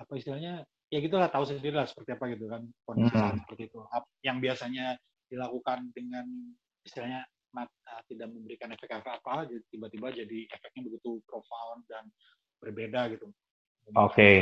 apa 0.00 0.12
istilahnya? 0.16 0.64
Ya 0.92 1.00
gitulah 1.00 1.32
tahu 1.32 1.48
sendiri 1.48 1.72
lah 1.72 1.88
seperti 1.88 2.12
apa 2.12 2.24
gitu 2.36 2.52
kan 2.52 2.68
kondisi 2.84 3.16
hmm. 3.16 3.40
seperti 3.44 3.62
itu. 3.72 3.80
Yang 4.20 4.38
biasanya 4.44 4.86
dilakukan 5.32 5.88
dengan 5.96 6.26
istilahnya 6.84 7.24
mata, 7.52 7.94
tidak 8.08 8.28
memberikan 8.32 8.72
efek 8.72 8.92
apa-apa 8.92 9.48
tiba-tiba 9.72 10.12
jadi 10.12 10.48
efeknya 10.52 10.88
begitu 10.88 11.20
profound 11.28 11.84
dan 11.88 12.08
berbeda 12.60 13.12
gitu 13.16 13.28
Oke. 13.90 13.98
Okay. 14.12 14.36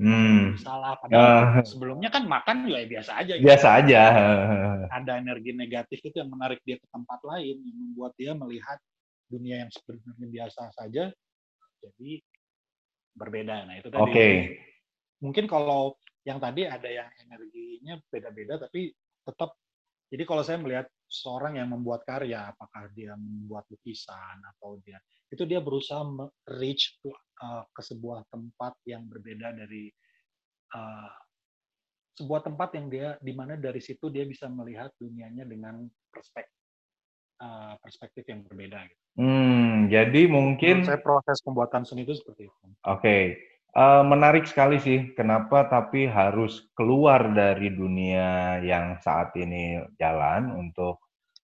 Hmm. 0.00 0.56
salah. 0.56 0.96
Padahal 0.96 1.60
uh, 1.60 1.64
sebelumnya 1.68 2.08
kan 2.08 2.24
makan 2.24 2.64
juga 2.64 2.80
ya 2.80 2.88
biasa 2.88 3.12
aja. 3.20 3.32
Gitu. 3.36 3.44
Biasa 3.44 3.68
aja. 3.82 4.02
Ada 4.88 5.12
energi 5.20 5.52
negatif 5.52 6.00
itu 6.00 6.16
yang 6.16 6.32
menarik 6.32 6.64
dia 6.64 6.80
ke 6.80 6.86
tempat 6.88 7.20
lain, 7.28 7.60
yang 7.60 7.76
membuat 7.76 8.12
dia 8.16 8.32
melihat 8.32 8.78
dunia 9.28 9.64
yang 9.64 9.70
sebenarnya 9.72 10.28
biasa 10.28 10.62
saja 10.76 11.12
jadi 11.80 12.12
berbeda. 13.16 13.68
Nah 13.68 13.74
itu 13.76 13.88
tadi. 13.92 14.00
Oke. 14.00 14.12
Okay. 14.12 14.34
Mungkin 15.22 15.44
kalau 15.46 15.96
yang 16.24 16.38
tadi 16.40 16.66
ada 16.66 16.88
yang 16.88 17.08
energinya 17.28 17.98
beda-beda, 18.08 18.58
tapi 18.62 18.94
tetap. 19.22 19.54
Jadi 20.12 20.22
kalau 20.28 20.42
saya 20.44 20.60
melihat 20.60 20.86
seorang 21.12 21.60
yang 21.60 21.68
membuat 21.68 22.08
karya, 22.08 22.48
apakah 22.48 22.88
dia 22.96 23.12
membuat 23.12 23.68
lukisan 23.68 24.40
atau 24.56 24.80
dia 24.80 24.96
itu 25.32 25.48
dia 25.48 25.60
berusaha 25.64 26.04
reach 26.60 27.00
to, 27.00 27.08
uh, 27.40 27.64
ke 27.72 27.80
sebuah 27.80 28.24
tempat 28.28 28.76
yang 28.84 29.08
berbeda 29.08 29.52
dari 29.56 29.88
uh, 30.76 31.12
sebuah 32.20 32.44
tempat 32.44 32.76
yang 32.76 32.92
dia 32.92 33.08
di 33.16 33.32
mana 33.32 33.56
dari 33.56 33.80
situ 33.80 34.12
dia 34.12 34.28
bisa 34.28 34.44
melihat 34.52 34.92
dunianya 35.00 35.48
dengan 35.48 35.88
perspektif 36.12 36.52
uh, 37.40 37.74
perspektif 37.80 38.28
yang 38.28 38.44
berbeda. 38.44 38.84
Gitu. 38.84 39.00
Hmm, 39.12 39.92
jadi 39.92 40.28
mungkin 40.28 40.84
saya 40.88 41.00
proses 41.00 41.40
pembuatan 41.44 41.84
seni 41.84 42.04
itu 42.04 42.16
seperti 42.16 42.48
itu. 42.48 42.56
Oke, 42.64 42.76
okay. 42.84 43.22
Uh, 43.76 44.02
menarik 44.04 44.44
sekali 44.44 44.78
sih. 44.80 45.12
Kenapa 45.16 45.68
tapi 45.68 46.08
harus 46.08 46.68
keluar 46.76 47.32
dari 47.32 47.72
dunia 47.72 48.60
yang 48.60 49.00
saat 49.00 49.32
ini 49.36 49.80
jalan 49.96 50.52
untuk 50.52 51.00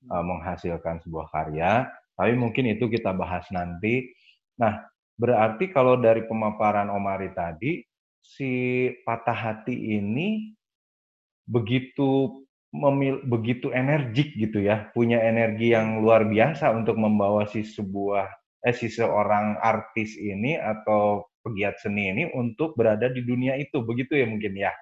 uh, 0.09 0.25
menghasilkan 0.25 1.01
sebuah 1.05 1.29
karya. 1.33 1.89
Tapi 2.19 2.33
mungkin 2.35 2.69
itu 2.71 2.91
kita 2.91 3.15
bahas 3.15 3.47
nanti. 3.55 4.11
Nah, 4.59 4.83
berarti 5.15 5.71
kalau 5.71 5.97
dari 5.99 6.27
pemaparan 6.27 6.91
Omari 6.91 7.31
tadi, 7.31 7.79
si 8.19 8.51
patah 9.07 9.55
hati 9.55 9.97
ini 9.97 10.53
begitu 11.49 12.43
memil 12.69 13.25
begitu 13.25 13.73
energik 13.73 14.37
gitu 14.37 14.61
ya, 14.61 14.91
punya 14.93 15.23
energi 15.23 15.73
yang 15.73 16.05
luar 16.05 16.29
biasa 16.29 16.75
untuk 16.75 17.01
membawa 17.01 17.49
si 17.49 17.65
sebuah 17.65 18.29
eh 18.59 18.75
si 18.75 18.91
seorang 18.91 19.57
artis 19.63 20.19
ini 20.19 20.59
atau 20.59 21.23
pegiat 21.49 21.81
seni 21.81 22.13
ini 22.13 22.25
untuk 22.37 22.77
berada 22.77 23.09
di 23.09 23.25
dunia 23.25 23.57
itu, 23.57 23.81
begitu 23.81 24.15
ya 24.21 24.27
mungkin 24.29 24.53
ya? 24.53 24.73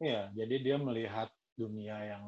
Iya, 0.00 0.32
jadi 0.32 0.56
dia 0.64 0.76
melihat 0.80 1.28
dunia 1.52 2.16
yang 2.16 2.24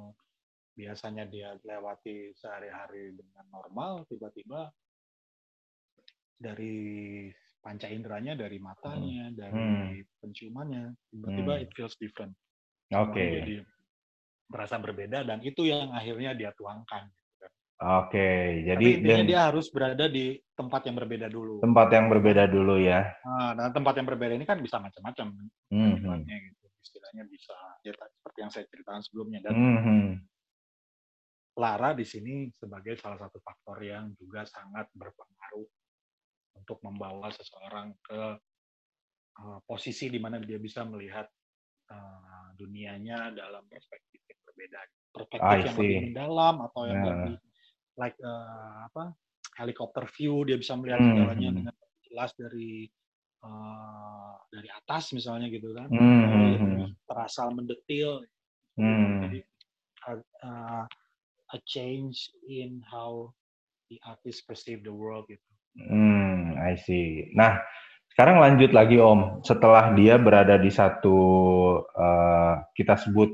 biasanya 0.76 1.24
dia 1.28 1.56
lewati 1.64 2.36
sehari-hari 2.36 3.16
dengan 3.16 3.44
normal, 3.48 4.04
tiba-tiba 4.08 4.68
dari 6.36 7.28
panca 7.62 7.86
inderanya, 7.86 8.34
dari 8.34 8.58
matanya, 8.58 9.30
hmm. 9.30 9.36
dari 9.38 9.64
hmm. 10.02 10.18
penciumannya, 10.18 10.84
tiba-tiba 11.14 11.52
hmm. 11.56 11.62
it 11.64 11.70
feels 11.72 11.96
different. 11.96 12.34
Oke. 12.92 13.14
Okay. 13.16 13.28
Jadi 13.40 13.54
merasa 14.52 14.76
berbeda 14.76 15.24
dan 15.24 15.40
itu 15.40 15.64
yang 15.64 15.94
akhirnya 15.96 16.36
dia 16.36 16.52
tuangkan. 16.52 17.08
Oke, 17.82 18.62
jadi 18.62 18.78
Tapi 18.78 18.94
intinya 19.02 19.18
dan, 19.18 19.26
dia 19.26 19.40
harus 19.50 19.66
berada 19.74 20.06
di 20.06 20.38
tempat 20.54 20.86
yang 20.86 20.96
berbeda 21.02 21.26
dulu. 21.26 21.58
Tempat 21.58 21.88
yang 21.90 22.06
berbeda 22.06 22.44
dulu 22.46 22.78
ya. 22.78 23.10
Nah, 23.26 23.58
dan 23.58 23.74
tempat 23.74 23.98
yang 23.98 24.06
berbeda 24.06 24.38
ini 24.38 24.46
kan 24.46 24.62
bisa 24.62 24.78
macam-macam. 24.78 25.26
Hmm. 25.74 25.98
hmm. 25.98 26.22
gitu. 26.22 26.66
Istilahnya 26.78 27.24
bisa 27.26 27.56
ya 27.82 27.92
seperti 27.94 28.38
yang 28.38 28.50
saya 28.54 28.64
ceritakan 28.70 29.02
sebelumnya 29.02 29.40
dan 29.42 29.54
hmm. 29.58 29.80
hmm. 29.82 30.08
Lara 31.58 31.90
di 31.92 32.06
sini 32.06 32.48
sebagai 32.54 32.96
salah 32.96 33.18
satu 33.18 33.42
faktor 33.42 33.82
yang 33.82 34.14
juga 34.16 34.46
sangat 34.46 34.88
berpengaruh 34.94 35.68
untuk 36.62 36.78
membawa 36.86 37.28
seseorang 37.34 37.92
ke 38.00 38.22
uh, 39.42 39.58
posisi 39.66 40.06
di 40.08 40.22
mana 40.22 40.38
dia 40.40 40.56
bisa 40.56 40.86
melihat 40.86 41.26
uh, 41.92 42.46
dunianya 42.56 43.34
dalam 43.36 43.66
perspektif 43.68 44.22
berbeda 44.52 44.78
perspektif 45.12 45.48
I 45.48 45.64
yang 45.64 45.76
see. 45.76 45.80
lebih 45.80 46.00
mendalam 46.12 46.56
atau 46.68 46.82
yang 46.88 47.00
yeah. 47.00 47.08
lebih 47.08 47.34
like 47.98 48.16
uh, 48.24 48.88
apa 48.88 49.12
helikopter 49.56 50.08
view 50.16 50.44
dia 50.48 50.56
bisa 50.56 50.76
melihat 50.78 51.00
hmm. 51.00 51.08
segalanya 51.12 51.48
hmm. 51.48 51.56
dengan 51.60 51.74
jelas 52.08 52.30
dari 52.36 52.88
uh, 53.44 54.34
dari 54.48 54.68
atas 54.72 55.12
misalnya 55.12 55.48
gitu 55.52 55.72
kan 55.76 55.88
hmm. 55.92 56.24
hmm, 56.28 56.54
hmm. 56.56 56.88
terasa 57.04 57.48
mendetil 57.52 58.24
hmm. 58.80 59.28
jadi 59.28 59.38
uh, 60.42 60.84
a 61.52 61.58
change 61.68 62.32
in 62.48 62.80
how 62.88 63.28
the 63.92 64.00
artist 64.08 64.48
perceive 64.48 64.80
the 64.82 64.92
world 64.92 65.28
gitu. 65.28 65.44
Hmm, 65.76 66.56
I 66.56 66.76
see. 66.80 67.32
Nah, 67.36 67.60
sekarang 68.16 68.40
lanjut 68.40 68.72
lagi 68.72 68.96
Om. 68.96 69.44
Setelah 69.44 69.92
dia 69.92 70.16
berada 70.16 70.56
di 70.56 70.72
satu 70.72 71.16
uh, 71.84 72.54
kita 72.72 72.96
sebut 72.96 73.28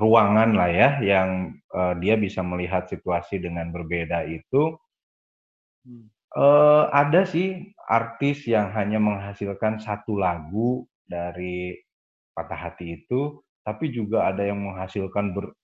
ruangan 0.00 0.56
lah 0.56 0.70
ya 0.72 0.90
yang 1.04 1.58
uh, 1.74 1.92
dia 2.00 2.16
bisa 2.16 2.40
melihat 2.40 2.88
situasi 2.88 3.40
dengan 3.42 3.68
berbeda 3.68 4.24
itu 4.24 4.76
hmm. 5.84 6.08
uh, 6.36 6.88
ada 6.92 7.28
sih 7.28 7.72
artis 7.88 8.48
yang 8.48 8.72
hanya 8.72 8.96
menghasilkan 8.96 9.76
satu 9.82 10.16
lagu 10.16 10.88
dari 11.04 11.76
patah 12.32 12.70
hati 12.70 13.04
itu 13.04 13.44
tapi 13.62 13.92
juga 13.92 14.32
ada 14.32 14.42
yang 14.42 14.58
menghasilkan 14.64 15.36
ber, 15.36 15.54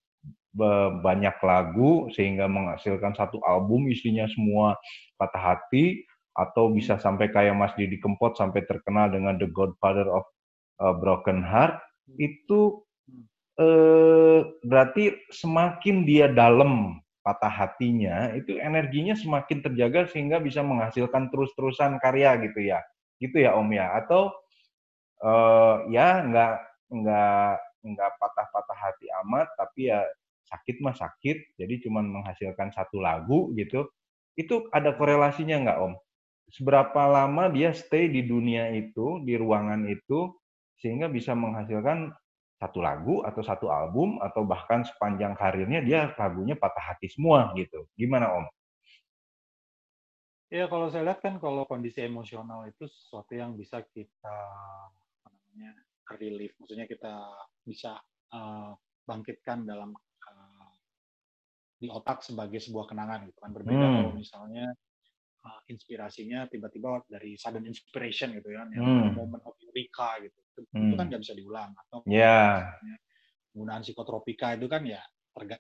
banyak 1.03 1.35
lagu 1.41 2.13
sehingga 2.13 2.47
menghasilkan 2.47 3.17
satu 3.17 3.41
album 3.49 3.89
isinya 3.89 4.29
semua 4.29 4.77
patah 5.17 5.57
hati 5.57 6.05
atau 6.39 6.71
bisa 6.71 7.01
sampai 7.01 7.35
kayak 7.35 7.57
Mas 7.59 7.75
Didi 7.75 7.99
Kempot 7.99 8.39
sampai 8.39 8.63
terkenal 8.63 9.11
dengan 9.11 9.35
the 9.41 9.51
Godfather 9.51 10.07
of 10.07 10.25
uh, 10.79 10.95
Broken 10.95 11.43
Heart 11.43 11.83
itu 12.17 12.81
eh, 13.59 14.41
berarti 14.63 15.19
semakin 15.35 16.07
dia 16.07 16.31
dalam 16.31 17.03
patah 17.27 17.51
hatinya 17.53 18.33
itu 18.33 18.57
energinya 18.57 19.13
semakin 19.13 19.61
terjaga 19.61 20.09
sehingga 20.09 20.41
bisa 20.41 20.65
menghasilkan 20.65 21.29
terus-terusan 21.29 22.01
karya 22.01 22.39
gitu 22.41 22.61
ya. 22.65 22.81
Gitu 23.19 23.37
ya 23.45 23.59
Om 23.59 23.69
ya. 23.75 23.99
Atau 23.99 24.33
eh, 25.21 25.77
ya 25.93 26.23
nggak 26.25 26.55
nggak 26.89 27.53
nggak 27.79 28.11
patah-patah 28.17 28.79
hati 28.79 29.07
amat 29.25 29.47
tapi 29.55 29.93
ya 29.93 30.03
sakit 30.49 30.81
mah 30.81 30.97
sakit 30.97 31.61
jadi 31.61 31.75
cuman 31.85 32.09
menghasilkan 32.09 32.73
satu 32.73 33.03
lagu 33.03 33.53
gitu. 33.59 33.91
Itu 34.39 34.71
ada 34.71 34.95
korelasinya 34.95 35.59
nggak 35.67 35.79
Om? 35.83 35.95
Seberapa 36.49 37.03
lama 37.05 37.51
dia 37.53 37.77
stay 37.77 38.09
di 38.09 38.25
dunia 38.25 38.73
itu, 38.73 39.21
di 39.21 39.37
ruangan 39.37 39.85
itu, 39.85 40.33
sehingga 40.81 41.11
bisa 41.11 41.37
menghasilkan 41.37 42.15
satu 42.59 42.83
lagu 42.83 43.23
atau 43.23 43.39
satu 43.41 43.71
album 43.71 44.19
atau 44.19 44.43
bahkan 44.43 44.83
sepanjang 44.83 45.39
karirnya 45.39 45.79
dia 45.79 46.11
lagunya 46.19 46.59
patah 46.59 46.95
hati 46.95 47.07
semua 47.07 47.55
gitu. 47.55 47.87
Gimana 47.95 48.35
Om? 48.35 48.47
Ya 50.49 50.65
kalau 50.67 50.91
saya 50.91 51.07
lihat 51.07 51.23
kan 51.23 51.39
kalau 51.39 51.69
kondisi 51.69 52.03
emosional 52.03 52.67
itu 52.67 52.89
sesuatu 52.89 53.37
yang 53.37 53.55
bisa 53.55 53.85
kita 53.95 54.39
apa 55.23 55.29
namanya 55.29 55.77
relief, 56.19 56.57
maksudnya 56.57 56.89
kita 56.89 57.15
bisa 57.63 58.01
uh, 58.33 58.73
bangkitkan 59.05 59.69
dalam 59.69 59.93
uh, 60.25 60.73
di 61.79 61.93
otak 61.93 62.25
sebagai 62.25 62.59
sebuah 62.59 62.91
kenangan 62.91 63.29
gitu 63.29 63.39
kan 63.39 63.53
berbeda 63.53 63.87
hmm. 63.87 63.95
kalau 63.95 64.13
misalnya 64.17 64.67
uh, 65.49 65.61
inspirasinya 65.73 66.45
tiba-tiba 66.53 67.01
dari 67.09 67.33
sudden 67.41 67.65
inspiration 67.65 68.37
gitu 68.37 68.53
ya, 68.53 68.69
hmm. 68.69 69.17
moment 69.17 69.41
of 69.49 69.57
eureka 69.65 70.21
gitu. 70.21 70.37
Itu, 70.53 70.61
hmm. 70.69 70.93
itu 70.93 70.95
kan 71.01 71.07
nggak 71.09 71.23
bisa 71.25 71.35
diulang. 71.35 71.71
Atau 71.73 72.05
yeah. 72.05 72.69
penggunaan 73.51 73.81
psikotropika 73.81 74.61
itu 74.61 74.69
kan 74.69 74.85
ya 74.85 75.01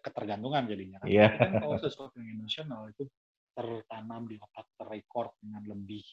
ketergantungan 0.04 0.68
jadinya. 0.68 1.00
Kan. 1.00 1.08
Yeah. 1.08 1.32
Kan 1.40 1.56
kalau 1.56 1.80
sesuatu 1.80 2.20
yang 2.20 2.36
emosional 2.36 2.92
itu 2.92 3.08
tertanam 3.56 4.28
di 4.28 4.36
otak, 4.38 4.68
terrekord 4.76 5.32
dengan 5.40 5.64
lebih 5.66 6.04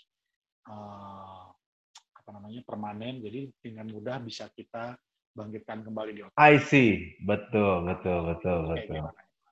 uh, 0.72 1.52
apa 2.16 2.30
namanya 2.34 2.66
permanen, 2.66 3.22
jadi 3.22 3.52
dengan 3.62 3.86
mudah 3.92 4.18
bisa 4.24 4.50
kita 4.50 4.98
bangkitkan 5.36 5.86
kembali 5.86 6.12
di 6.16 6.22
otak. 6.26 6.40
I 6.42 6.58
see, 6.58 7.20
betul, 7.22 7.86
betul, 7.86 8.34
betul, 8.34 8.72
betul. 8.72 9.04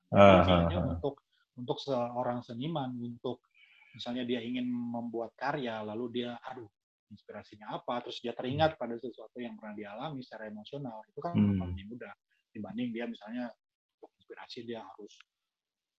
Uh, 0.09 0.17
uh, 0.17 0.69
uh. 0.73 0.93
untuk 0.97 1.21
untuk 1.53 1.77
seorang 1.77 2.41
seniman 2.41 2.97
untuk 2.97 3.45
misalnya 3.93 4.25
dia 4.25 4.41
ingin 4.41 4.65
membuat 4.67 5.37
karya 5.37 5.85
lalu 5.85 6.21
dia 6.21 6.35
aduh 6.49 6.67
inspirasinya 7.13 7.77
apa 7.77 8.01
terus 8.01 8.17
dia 8.19 8.33
teringat 8.33 8.75
pada 8.75 8.97
sesuatu 8.97 9.37
yang 9.37 9.53
pernah 9.53 9.77
dialami 9.77 10.25
secara 10.25 10.49
emosional 10.49 11.05
itu 11.05 11.19
kan 11.21 11.37
hmm. 11.37 11.61
lebih 11.61 11.93
mudah 11.93 12.13
dibanding 12.49 12.89
dia 12.89 13.05
misalnya 13.05 13.53
untuk 14.01 14.11
inspirasi 14.17 14.65
dia 14.65 14.81
harus 14.81 15.13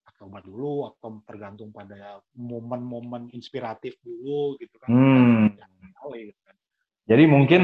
pakai 0.05 0.23
obat 0.27 0.45
dulu 0.45 0.91
atau 0.91 1.23
tergantung 1.25 1.71
pada 1.71 2.19
momen-momen 2.35 3.31
inspiratif 3.33 3.97
dulu 4.03 4.59
gitu 4.59 4.77
kan 4.83 4.89
hmm. 4.91 5.55
gitu 5.55 6.43
kan. 6.43 6.55
jadi 7.07 7.25
mungkin 7.31 7.63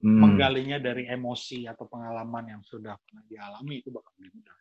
hmm. 0.00 0.18
menggalinya 0.22 0.78
dari 0.78 1.10
emosi 1.10 1.66
atau 1.66 1.90
pengalaman 1.90 2.54
yang 2.56 2.62
sudah 2.62 2.94
pernah 3.02 3.26
dialami 3.26 3.82
itu 3.82 3.90
bakal 3.90 4.14
lebih 4.16 4.30
mudah 4.40 4.54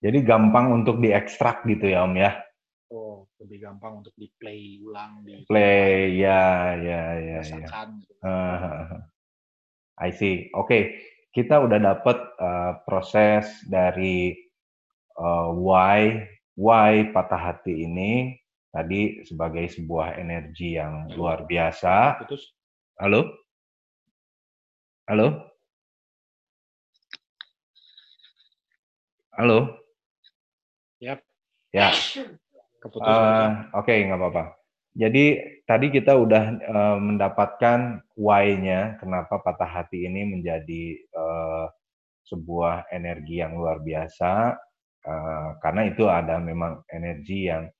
jadi 0.00 0.18
gampang 0.24 0.72
untuk 0.72 0.96
diekstrak 1.02 1.68
gitu 1.68 1.92
ya 1.92 2.08
om 2.08 2.16
ya 2.16 2.32
oh 2.90 3.30
lebih 3.38 3.62
gampang 3.62 4.02
untuk 4.02 4.14
di 4.18 4.26
play 4.34 4.82
ulang 4.82 5.22
di 5.22 5.46
play 5.46 6.18
ya 6.18 6.74
ya 6.74 7.02
ya 7.18 7.40
ya. 7.46 7.66
uh, 8.26 8.98
I 10.00 10.10
see. 10.10 10.50
Oke 10.52 10.66
okay. 10.66 10.82
kita 11.30 11.62
udah 11.62 11.78
dapat 11.78 12.18
uh, 12.42 12.82
proses 12.82 13.46
dari 13.70 14.34
uh, 15.14 15.54
why 15.54 16.26
why 16.58 17.06
patah 17.14 17.38
hati 17.38 17.86
ini 17.86 18.34
tadi 18.74 19.22
sebagai 19.26 19.70
sebuah 19.70 20.18
energi 20.18 20.74
yang 20.78 21.10
luar 21.14 21.46
biasa. 21.46 22.22
Putus. 22.26 22.54
halo? 22.98 23.26
Halo? 25.10 25.50
Halo? 29.34 29.58
Yep. 31.00 31.18
ya 31.70 31.94
Keputusan. 32.80 33.08
Uh, 33.08 33.76
Oke, 33.76 33.92
okay, 33.92 33.98
nggak 34.08 34.20
apa-apa. 34.20 34.44
Jadi 34.90 35.24
tadi 35.70 35.86
kita 35.94 36.18
udah 36.18 36.44
uh, 36.66 36.98
mendapatkan 36.98 38.02
why-nya 38.18 38.98
kenapa 38.98 39.38
patah 39.38 39.68
hati 39.68 40.08
ini 40.10 40.26
menjadi 40.26 40.98
uh, 41.14 41.70
sebuah 42.26 42.90
energi 42.90 43.38
yang 43.38 43.54
luar 43.54 43.78
biasa 43.78 44.58
uh, 45.06 45.48
karena 45.62 45.82
itu 45.86 46.10
ada 46.10 46.42
memang 46.42 46.82
energi 46.90 47.46
yang 47.46 47.70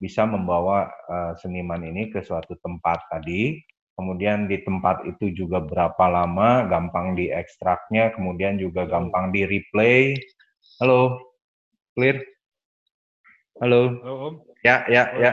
bisa 0.00 0.24
membawa 0.24 0.88
uh, 1.08 1.32
seniman 1.36 1.80
ini 1.84 2.12
ke 2.12 2.20
suatu 2.20 2.56
tempat 2.60 3.08
tadi. 3.08 3.60
Kemudian 3.96 4.48
di 4.48 4.64
tempat 4.64 5.04
itu 5.04 5.28
juga 5.44 5.60
berapa 5.60 6.08
lama, 6.08 6.64
gampang 6.72 7.12
diekstraknya, 7.20 8.16
kemudian 8.16 8.56
juga 8.56 8.88
gampang 8.88 9.28
di 9.28 9.44
replay. 9.44 10.16
Halo, 10.80 11.20
clear? 11.92 12.24
Halo. 13.60 13.92
Halo, 13.92 14.14
Om. 14.24 14.34
Ya, 14.64 14.88
ya, 14.88 15.12
ya. 15.20 15.32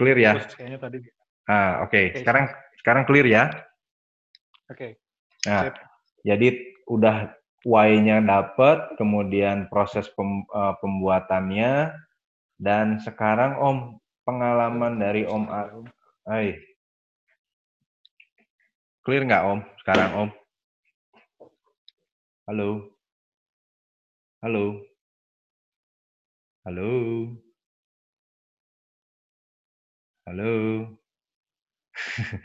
Clear 0.00 0.16
ya. 0.16 0.32
Kayaknya 0.40 0.80
tadi. 0.80 0.98
Ah, 1.44 1.84
oke. 1.84 1.92
Okay. 1.92 2.04
Sekarang 2.16 2.48
sekarang 2.80 3.04
clear 3.04 3.28
ya. 3.28 3.52
Oke. 4.72 4.96
Okay. 4.96 5.44
Nah, 5.44 5.68
Sip. 5.68 5.76
jadi 6.24 6.48
udah 6.88 7.36
Y-nya 7.68 8.24
dapat, 8.24 8.96
kemudian 8.96 9.68
proses 9.68 10.08
pem, 10.16 10.48
uh, 10.48 10.80
pembuatannya 10.80 11.92
dan 12.56 13.04
sekarang 13.04 13.60
Om 13.60 14.00
pengalaman 14.24 14.96
dari 14.96 15.28
Om 15.28 15.44
Ay. 16.24 16.56
Clear 19.04 19.28
nggak 19.28 19.44
Om? 19.44 19.60
Sekarang 19.84 20.10
Om. 20.16 20.30
Halo. 22.48 22.96
Halo. 24.40 24.64
Halo. 26.64 26.88
Halo. 30.28 30.84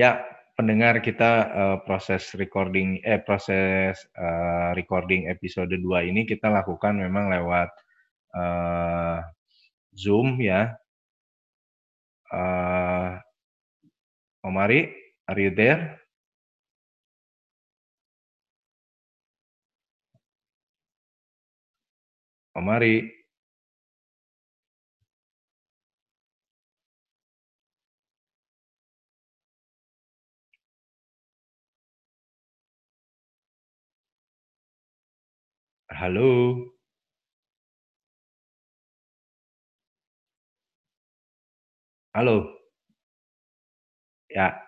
ya, 0.00 0.24
pendengar 0.56 1.04
kita 1.04 1.30
uh, 1.52 1.76
proses 1.84 2.24
recording 2.40 3.04
eh 3.04 3.20
proses 3.20 4.00
uh, 4.16 4.72
recording 4.72 5.28
episode 5.28 5.68
2 5.68 6.08
ini 6.08 6.24
kita 6.24 6.48
lakukan 6.48 6.96
memang 6.96 7.28
lewat 7.28 7.68
uh, 8.32 9.20
Zoom 9.92 10.40
ya. 10.40 10.72
Uh, 12.32 13.20
Omari, 14.40 14.88
are 15.28 15.36
you 15.36 15.52
there? 15.52 16.00
Omari. 22.56 23.17
Halo. 35.98 36.54
Halo. 42.14 42.54
Ya. 44.30 44.62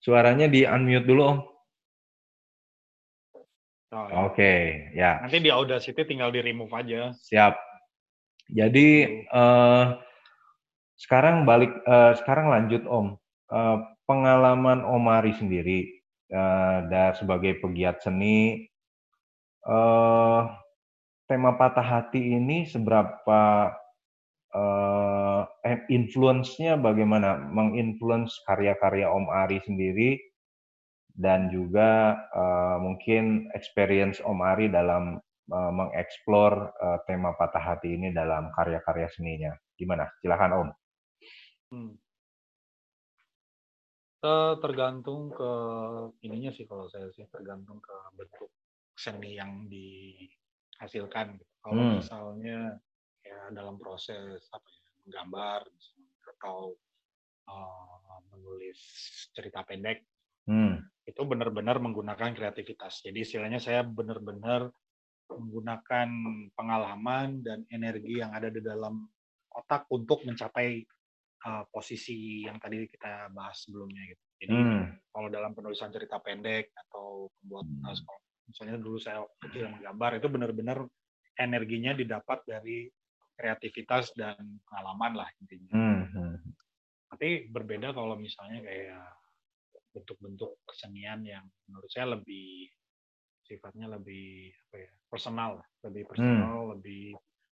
Suaranya 0.00 0.48
di 0.48 0.64
unmute 0.64 1.04
dulu, 1.04 1.22
Om. 1.28 1.38
Oh, 3.92 4.06
ya. 4.08 4.14
Oke, 4.24 4.52
ya. 4.96 5.20
Nanti 5.20 5.44
di 5.44 5.52
Audacity 5.52 6.08
tinggal 6.08 6.32
di 6.32 6.40
remove 6.40 6.72
aja. 6.72 7.12
Siap. 7.20 7.60
Jadi 8.48 9.20
uh, 9.28 9.92
sekarang 10.96 11.44
balik, 11.44 11.84
uh, 11.84 12.16
sekarang 12.16 12.48
lanjut 12.48 12.88
Om. 12.88 13.12
Uh, 13.52 13.84
pengalaman 14.08 14.88
Omari 14.88 15.36
sendiri 15.36 16.00
uh, 16.32 16.88
dan 16.88 17.12
sebagai 17.12 17.60
pegiat 17.60 18.00
seni 18.00 18.69
uh, 19.66 20.48
tema 21.28 21.54
patah 21.54 21.84
hati 21.84 22.38
ini 22.38 22.66
seberapa 22.66 23.70
uh, 24.54 25.42
influence-nya 25.90 26.78
bagaimana 26.80 27.38
menginfluence 27.38 28.34
karya-karya 28.46 29.06
Om 29.10 29.26
Ari 29.30 29.58
sendiri 29.62 30.18
dan 31.14 31.50
juga 31.52 32.16
uh, 32.32 32.78
mungkin 32.80 33.50
experience 33.54 34.18
Om 34.24 34.40
Ari 34.42 34.72
dalam 34.72 35.22
uh, 35.52 35.72
mengeksplor 35.74 36.52
uh, 36.74 36.98
tema 37.06 37.34
patah 37.36 37.62
hati 37.62 37.94
ini 37.94 38.10
dalam 38.10 38.50
karya-karya 38.54 39.08
seninya. 39.12 39.52
Gimana? 39.78 40.08
Silakan 40.22 40.52
Om. 40.54 40.68
Hmm. 41.70 41.94
tergantung 44.60 45.32
ke 45.32 45.52
ininya 46.28 46.52
sih 46.52 46.68
kalau 46.68 46.92
saya 46.92 47.08
sih 47.16 47.24
tergantung 47.32 47.80
ke 47.80 47.94
bentuk 48.20 48.52
seni 49.00 49.40
yang 49.40 49.64
dihasilkan. 49.72 51.40
Kalau 51.64 51.80
hmm. 51.80 51.96
misalnya 52.04 52.76
ya 53.24 53.40
dalam 53.56 53.80
proses 53.80 54.44
apa 54.52 54.68
ya 54.68 54.80
menggambar 55.08 55.60
atau 56.36 56.76
uh, 57.48 58.20
menulis 58.32 58.78
cerita 59.32 59.64
pendek 59.64 60.04
hmm. 60.44 60.76
itu 61.08 61.22
benar-benar 61.24 61.80
menggunakan 61.80 62.36
kreativitas. 62.36 63.00
Jadi 63.00 63.24
istilahnya 63.24 63.60
saya 63.60 63.80
benar-benar 63.80 64.68
menggunakan 65.30 66.08
pengalaman 66.58 67.40
dan 67.40 67.64
energi 67.70 68.18
yang 68.20 68.34
ada 68.34 68.50
di 68.50 68.60
dalam 68.60 69.06
otak 69.50 69.86
untuk 69.90 70.26
mencapai 70.26 70.84
uh, 71.46 71.64
posisi 71.70 72.44
yang 72.44 72.58
tadi 72.58 72.86
kita 72.90 73.30
bahas 73.32 73.62
sebelumnya 73.62 74.02
gitu. 74.10 74.24
Jadi 74.40 74.56
hmm. 74.56 75.12
kalau 75.12 75.28
dalam 75.28 75.52
penulisan 75.52 75.92
cerita 75.92 76.16
pendek 76.18 76.72
atau 76.72 77.28
pembuat 77.40 77.66
hmm. 77.68 77.82
Misalnya 78.50 78.76
dulu 78.82 78.98
saya 78.98 79.22
kecil 79.38 79.70
menggambar 79.70 80.18
itu 80.18 80.26
benar-benar 80.26 80.78
energinya 81.38 81.94
didapat 81.94 82.42
dari 82.44 82.90
kreativitas 83.38 84.12
dan 84.18 84.36
pengalaman 84.68 85.24
lah 85.24 85.28
intinya. 85.40 85.72
Hmm. 85.72 86.04
hmm. 86.10 86.36
Tapi 87.10 87.48
berbeda 87.48 87.94
kalau 87.94 88.18
misalnya 88.18 88.60
kayak 88.60 89.06
bentuk-bentuk 89.90 90.60
kesenian 90.66 91.24
yang 91.26 91.42
menurut 91.66 91.90
saya 91.90 92.14
lebih 92.14 92.70
sifatnya 93.42 93.90
lebih 93.90 94.54
apa 94.70 94.76
ya 94.78 94.90
personal 95.10 95.50
lebih 95.82 96.02
hmm. 96.06 96.10
personal 96.14 96.58
hmm. 96.62 96.70
lebih 96.78 97.04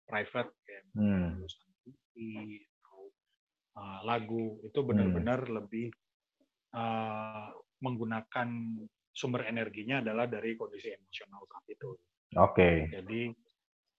private 0.05 0.51
kayak 0.61 0.83
hmm. 0.93 1.41
TV 1.81 2.13
uh, 3.73 3.99
lagu 4.05 4.61
itu 4.61 4.79
benar-benar 4.85 5.41
hmm. 5.49 5.53
lebih 5.57 5.87
uh, 6.77 7.49
menggunakan 7.81 8.49
sumber 9.17 9.49
energinya 9.49 10.05
adalah 10.05 10.29
dari 10.29 10.53
kondisi 10.53 10.93
emosional 10.93 11.41
saat 11.49 11.65
itu. 11.73 11.89
Oke. 12.37 12.53
Okay. 12.53 12.75
Jadi 12.93 13.21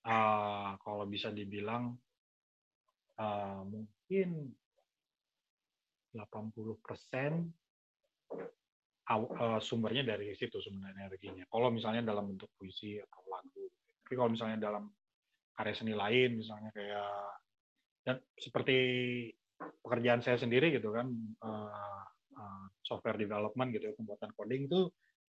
uh, 0.06 0.78
kalau 0.78 1.04
bisa 1.10 1.34
dibilang 1.34 1.90
uh, 3.18 3.62
mungkin 3.66 4.54
80 6.14 6.86
persen 6.86 7.50
uh, 9.10 9.58
sumbernya 9.58 10.06
dari 10.06 10.38
situ 10.38 10.62
sumber 10.62 10.94
energinya. 10.94 11.42
Kalau 11.50 11.74
misalnya 11.74 12.14
dalam 12.14 12.30
bentuk 12.30 12.54
puisi 12.54 13.02
atau 13.02 13.26
lagu, 13.26 13.66
tapi 14.06 14.14
kalau 14.14 14.30
misalnya 14.30 14.70
dalam 14.70 14.86
karya 15.58 15.74
seni 15.74 15.98
lain, 15.98 16.38
misalnya 16.38 16.70
kayak 16.70 17.10
dan 18.06 18.16
seperti 18.38 18.78
pekerjaan 19.82 20.22
saya 20.22 20.38
sendiri 20.38 20.70
gitu 20.70 20.94
kan 20.94 21.10
uh, 21.42 22.02
uh, 22.38 22.64
software 22.86 23.18
development 23.18 23.74
gitu 23.74 23.90
pembuatan 23.98 24.30
coding 24.38 24.70
itu 24.70 24.86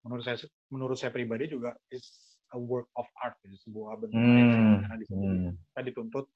menurut 0.06 0.22
saya 0.22 0.38
menurut 0.70 0.96
saya 0.98 1.10
pribadi 1.10 1.50
juga 1.50 1.74
is 1.90 2.34
a 2.52 2.58
work 2.58 2.90
of 2.98 3.06
art 3.22 3.34
gitu, 3.42 3.56
sebuah 3.68 3.98
bentuk 4.02 4.18
hmm. 4.18 4.86
karena 4.86 4.96
di 4.98 5.06
situ 5.06 5.26
hmm. 5.26 5.52
kita 5.72 5.80
dituntut 5.90 6.26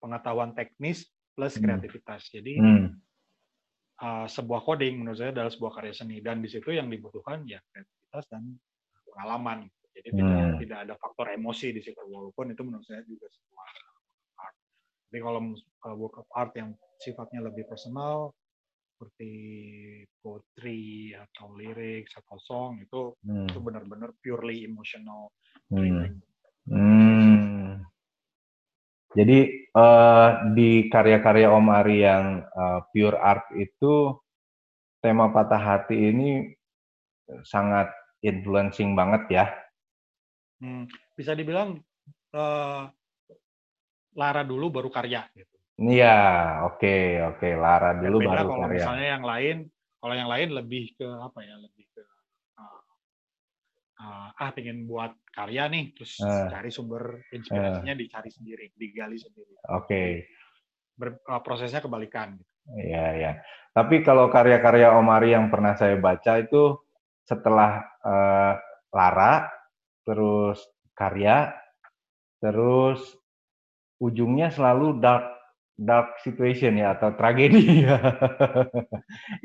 pengetahuan 0.00 0.52
teknis 0.56 1.08
plus 1.36 1.56
hmm. 1.56 1.62
kreativitas 1.64 2.28
jadi 2.32 2.52
hmm. 2.58 2.86
uh, 4.00 4.26
sebuah 4.26 4.64
coding 4.64 5.00
menurut 5.00 5.18
saya 5.20 5.30
adalah 5.32 5.52
sebuah 5.52 5.72
karya 5.76 5.94
seni 5.94 6.20
dan 6.24 6.40
di 6.40 6.48
situ 6.48 6.72
yang 6.72 6.88
dibutuhkan 6.88 7.44
ya 7.46 7.60
kreativitas 7.72 8.24
dan 8.32 8.42
pengalaman 9.12 9.68
jadi 9.92 10.08
hmm. 10.12 10.18
tidak 10.18 10.46
tidak 10.62 10.78
ada 10.86 10.94
faktor 11.00 11.26
emosi 11.34 11.74
di 11.74 11.80
situ 11.82 11.98
walaupun 12.08 12.54
itu 12.54 12.62
menurut 12.62 12.86
saya 12.86 13.02
juga 13.04 13.26
sebuah 13.26 13.68
tapi 15.08 15.24
kalau 15.24 15.40
uh, 15.88 15.96
work 15.96 16.20
of 16.20 16.28
art 16.36 16.52
yang 16.52 16.76
sifatnya 17.00 17.40
lebih 17.48 17.64
personal, 17.64 18.36
seperti 18.98 19.30
poetry 20.18 21.14
atau 21.14 21.54
lirik 21.54 22.10
atau 22.18 22.34
song 22.42 22.82
itu 22.82 23.14
hmm. 23.22 23.46
itu 23.46 23.58
benar-benar 23.62 24.10
purely 24.18 24.66
emotional. 24.66 25.30
Hmm. 25.70 26.18
Hmm. 26.66 27.86
Jadi 29.14 29.70
uh, 29.70 30.50
di 30.50 30.90
karya-karya 30.90 31.46
Om 31.46 31.68
Ari 31.70 31.96
yang 32.02 32.42
uh, 32.42 32.82
pure 32.90 33.14
art 33.22 33.46
itu 33.54 34.18
tema 34.98 35.30
patah 35.30 35.62
hati 35.62 36.10
ini 36.10 36.50
sangat 37.46 37.94
influencing 38.18 38.98
banget 38.98 39.22
ya. 39.30 39.46
Hmm, 40.58 40.90
bisa 41.14 41.38
dibilang 41.38 41.78
uh, 42.34 42.90
Lara 44.18 44.42
dulu 44.42 44.74
baru 44.74 44.90
karya 44.90 45.22
gitu. 45.38 45.57
Iya, 45.78 46.18
oke, 46.66 46.82
okay, 46.82 47.02
oke. 47.22 47.38
Okay. 47.38 47.52
Lara 47.54 47.94
dulu 47.94 48.26
beda 48.26 48.42
baru 48.42 48.48
kalau 48.50 48.66
karya. 48.66 48.74
misalnya 48.82 49.06
yang 49.14 49.24
lain, 49.24 49.56
kalau 50.02 50.14
yang 50.18 50.30
lain 50.30 50.48
lebih 50.50 50.84
ke 50.98 51.06
apa 51.06 51.38
ya? 51.46 51.54
Lebih 51.54 51.84
ke 51.94 52.02
uh, 52.58 52.80
uh, 54.02 54.26
ah 54.34 54.50
pengen 54.50 54.90
buat 54.90 55.14
karya 55.30 55.70
nih, 55.70 55.94
terus 55.94 56.18
uh, 56.18 56.50
cari 56.50 56.74
sumber 56.74 57.22
inspirasinya 57.30 57.94
uh, 57.94 58.00
dicari 58.02 58.30
sendiri, 58.34 58.74
digali 58.74 59.22
sendiri. 59.22 59.54
Oke. 59.70 60.26
Okay. 60.98 61.14
uh, 61.30 61.40
prosesnya 61.46 61.78
kebalikan. 61.78 62.34
Gitu. 62.34 62.50
Iya, 62.74 63.06
iya. 63.14 63.32
Tapi 63.70 64.02
kalau 64.02 64.26
karya-karya 64.34 64.98
Omari 64.98 65.30
yang 65.30 65.46
pernah 65.46 65.78
saya 65.78 65.94
baca 65.94 66.42
itu 66.42 66.74
setelah 67.22 67.86
uh, 68.02 68.58
Lara, 68.90 69.46
terus 70.02 70.58
karya, 70.98 71.54
terus 72.42 72.98
ujungnya 74.02 74.50
selalu 74.50 74.98
dark 74.98 75.37
dark 75.78 76.18
situation 76.26 76.74
ya 76.74 76.98
atau 76.98 77.14
tragedi 77.14 77.62
ya. 77.86 77.96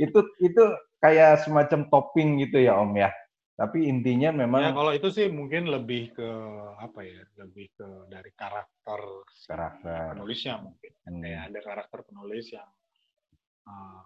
itu 0.01 0.19
itu 0.41 0.63
kayak 0.97 1.45
semacam 1.45 1.85
topping 1.93 2.41
gitu 2.41 2.57
ya 2.65 2.81
Om 2.81 2.97
ya. 2.97 3.13
Tapi 3.53 3.85
intinya 3.85 4.33
memang 4.33 4.65
ya 4.65 4.73
kalau 4.73 4.91
itu 4.97 5.13
sih 5.13 5.29
mungkin 5.29 5.69
lebih 5.69 6.17
ke 6.17 6.29
apa 6.81 7.05
ya, 7.05 7.21
lebih 7.37 7.69
ke 7.77 7.87
dari 8.09 8.33
karakter 8.33 9.01
karakter 9.45 10.17
penulisnya 10.17 10.57
mungkin. 10.57 10.91
Hmm. 11.05 11.21
Kayak 11.21 11.41
ada 11.53 11.59
karakter 11.61 11.99
penulis 12.09 12.45
yang 12.49 12.69
uh, 13.69 14.01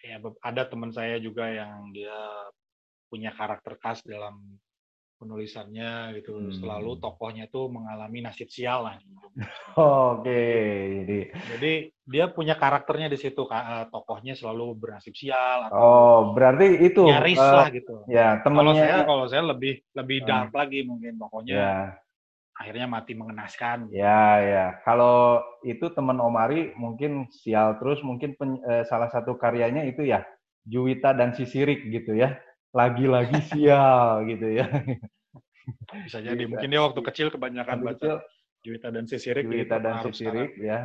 ya 0.00 0.16
ada 0.46 0.62
teman 0.70 0.94
saya 0.94 1.18
juga 1.18 1.50
yang 1.50 1.90
dia 1.90 2.14
punya 3.10 3.34
karakter 3.34 3.74
khas 3.82 4.06
dalam 4.06 4.38
penulisannya 5.20 6.16
gitu 6.16 6.32
hmm. 6.32 6.56
selalu 6.56 6.96
tokohnya 6.96 7.44
tuh 7.52 7.68
mengalami 7.68 8.24
nasib 8.24 8.48
sial 8.48 8.88
lah. 8.88 8.96
Oke, 9.76 10.24
okay. 10.24 10.72
jadi 11.04 11.18
jadi 11.54 11.72
dia 12.08 12.24
punya 12.32 12.56
karakternya 12.56 13.12
di 13.12 13.20
situ 13.20 13.44
uh, 13.44 13.84
tokohnya 13.92 14.32
selalu 14.32 14.72
bernasib 14.80 15.12
sial. 15.12 15.68
Atau 15.68 15.76
oh, 15.76 16.18
berarti 16.32 16.80
itu 16.80 17.04
nyaris 17.04 17.36
uh, 17.36 17.52
lah 17.52 17.68
gitu. 17.68 17.94
Ya, 18.08 18.40
temannya. 18.40 18.72
Kalau 18.72 18.72
saya 18.80 18.96
kalau 19.04 19.24
saya 19.28 19.42
lebih 19.44 19.84
lebih 19.92 20.18
hmm. 20.24 20.26
dark 20.26 20.52
lagi 20.56 20.80
mungkin 20.88 21.20
pokoknya. 21.20 21.54
Ya. 21.54 21.76
Akhirnya 22.56 22.86
mati 22.88 23.16
mengenaskan. 23.16 23.88
Ya, 23.88 24.36
ya. 24.40 24.66
Kalau 24.84 25.40
itu 25.64 25.88
teman 25.96 26.20
Omari 26.20 26.76
mungkin 26.76 27.28
sial 27.32 27.80
terus 27.80 28.00
mungkin 28.04 28.36
pen, 28.36 28.60
uh, 28.64 28.84
salah 28.88 29.12
satu 29.12 29.36
karyanya 29.36 29.84
itu 29.84 30.04
ya 30.04 30.24
Juwita 30.68 31.16
dan 31.16 31.32
Sisirik 31.32 31.88
gitu 31.88 32.12
ya 32.16 32.36
lagi-lagi 32.70 33.38
sial 33.50 34.26
gitu 34.30 34.46
ya. 34.60 34.66
Bisa 36.06 36.18
jadi 36.26 36.42
mungkin 36.46 36.70
dia 36.70 36.82
waktu 36.82 37.00
kecil 37.02 37.28
kebanyakan 37.34 37.82
baca 37.82 37.98
kecil, 37.98 38.16
Juwita 38.60 38.88
dan 38.92 39.04
Sisirik. 39.08 39.44
Juwita 39.46 39.76
dan 39.80 40.04
Sisirik 40.04 40.54
ya. 40.60 40.78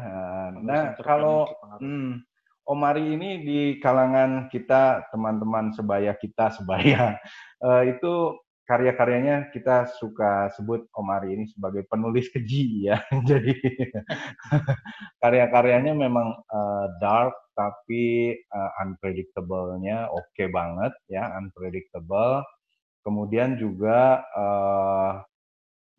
Nah 0.62 0.98
kalau 1.02 1.50
hmm, 1.82 2.24
Omari 2.66 3.14
ini 3.14 3.46
di 3.46 3.62
kalangan 3.78 4.50
kita 4.50 5.14
teman-teman 5.14 5.70
sebaya 5.78 6.18
kita 6.18 6.50
sebaya 6.58 7.14
uh, 7.62 7.86
itu 7.86 8.42
karya-karyanya 8.66 9.54
kita 9.54 9.86
suka 10.02 10.50
sebut 10.58 10.90
Omari 10.98 11.38
ini 11.38 11.46
sebagai 11.50 11.86
penulis 11.86 12.28
keji 12.34 12.90
ya. 12.90 12.98
Jadi 13.30 13.54
karya-karyanya 15.22 15.94
memang 15.94 16.34
uh, 16.50 16.86
dark 16.98 17.34
tapi 17.56 18.36
uh, 18.52 18.72
unpredictable-nya 18.84 20.12
oke 20.12 20.28
okay 20.34 20.50
banget 20.50 20.92
ya, 21.08 21.30
unpredictable. 21.38 22.44
Kemudian 23.06 23.56
juga 23.62 24.26
uh, 24.34 25.22